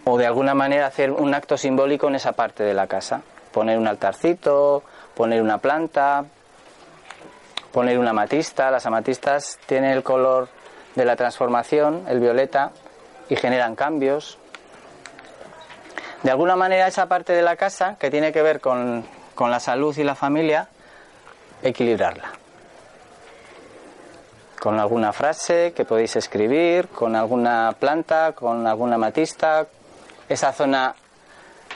[0.04, 3.22] o de alguna manera hacer un acto simbólico en esa parte de la casa.
[3.52, 4.82] Poner un altarcito,
[5.14, 6.24] poner una planta,
[7.70, 8.70] poner una amatista.
[8.70, 10.48] Las amatistas tienen el color
[10.94, 12.72] de la transformación, el violeta,
[13.28, 14.38] y generan cambios.
[16.22, 19.04] De alguna manera esa parte de la casa, que tiene que ver con,
[19.34, 20.68] con la salud y la familia,
[21.62, 22.41] equilibrarla.
[24.62, 29.66] Con alguna frase que podéis escribir, con alguna planta, con alguna amatista,
[30.28, 30.94] esa zona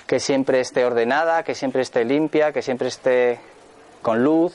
[0.06, 3.40] que siempre esté ordenada, que siempre esté limpia, que siempre esté
[4.02, 4.54] con luz.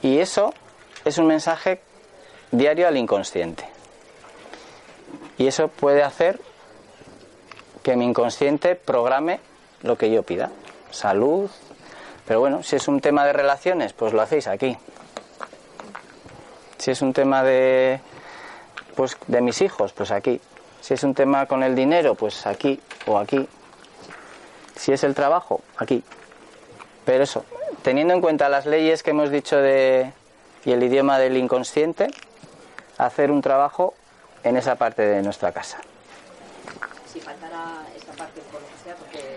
[0.00, 0.54] Y eso
[1.04, 1.82] es un mensaje
[2.52, 3.68] diario al inconsciente.
[5.36, 6.40] Y eso puede hacer
[7.82, 9.40] que mi inconsciente programe
[9.82, 10.50] lo que yo pida.
[10.90, 11.50] Salud.
[12.26, 14.78] Pero bueno, si es un tema de relaciones, pues lo hacéis aquí.
[16.80, 18.00] Si es un tema de
[18.96, 20.40] pues de mis hijos, pues aquí.
[20.80, 23.46] Si es un tema con el dinero, pues aquí o aquí.
[24.76, 26.02] Si es el trabajo, aquí.
[27.04, 27.44] Pero eso,
[27.82, 30.12] teniendo en cuenta las leyes que hemos dicho de
[30.64, 32.08] y el idioma del inconsciente,
[32.96, 33.94] hacer un trabajo
[34.42, 35.78] en esa parte de nuestra casa.
[37.12, 39.36] Si faltara esa parte por lo que sea, porque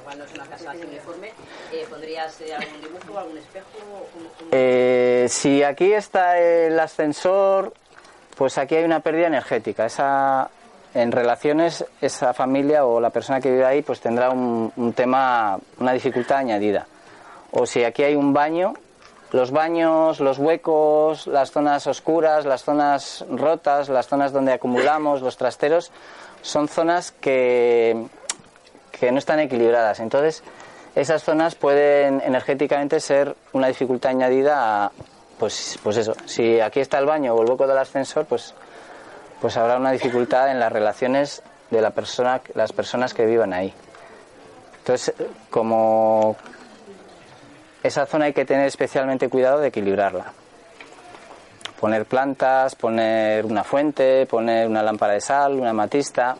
[0.00, 1.32] igual no es una casa así uniforme,
[1.72, 3.66] eh, ¿pondrías eh, algún dibujo, algún espejo?
[4.12, 7.72] ¿Cómo- cómo- Eh, si aquí está el ascensor,
[8.36, 9.86] pues aquí hay una pérdida energética.
[9.86, 10.48] Esa,
[10.94, 15.58] en relaciones, esa familia o la persona que vive ahí, pues tendrá un, un tema,
[15.80, 16.86] una dificultad añadida.
[17.50, 18.74] O si aquí hay un baño,
[19.32, 25.36] los baños, los huecos, las zonas oscuras, las zonas rotas, las zonas donde acumulamos, los
[25.36, 25.90] trasteros,
[26.42, 28.06] son zonas que,
[28.92, 30.00] que no están equilibradas.
[30.00, 30.42] Entonces,
[30.94, 34.92] esas zonas pueden energéticamente ser una dificultad añadida a,
[35.38, 38.54] pues, pues eso, si aquí está el baño o el hueco del ascensor, pues,
[39.40, 43.72] pues habrá una dificultad en las relaciones de la persona, las personas que vivan ahí.
[44.78, 45.14] Entonces,
[45.50, 46.36] como
[47.82, 50.32] esa zona hay que tener especialmente cuidado de equilibrarla.
[51.80, 56.36] Poner plantas, poner una fuente, poner una lámpara de sal, una matista.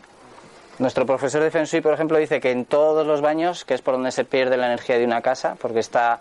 [0.78, 3.94] Nuestro profesor de Feng por ejemplo, dice que en todos los baños, que es por
[3.94, 6.20] donde se pierde la energía de una casa, porque está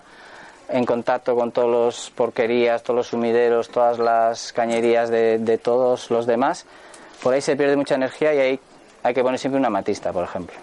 [0.69, 6.11] en contacto con todas las porquerías, todos los sumideros, todas las cañerías de, de todos
[6.11, 6.65] los demás,
[7.23, 8.59] por ahí se pierde mucha energía y ahí
[9.03, 10.55] hay que poner siempre una matista, por ejemplo.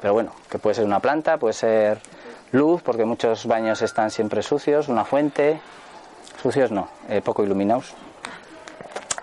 [0.00, 1.98] Pero bueno, que puede ser una planta, puede ser
[2.52, 5.60] luz, porque muchos baños están siempre sucios, una fuente,
[6.40, 7.94] sucios no, eh, poco iluminados,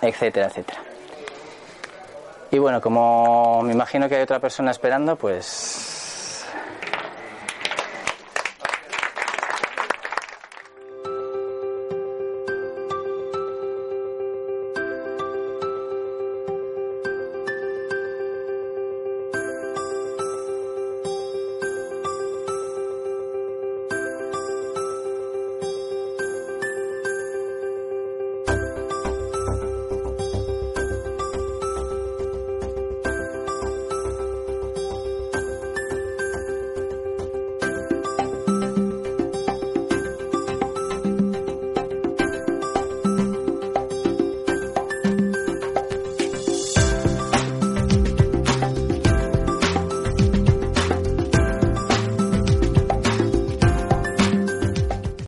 [0.01, 0.81] etcétera, etcétera.
[2.51, 6.00] Y bueno, como me imagino que hay otra persona esperando, pues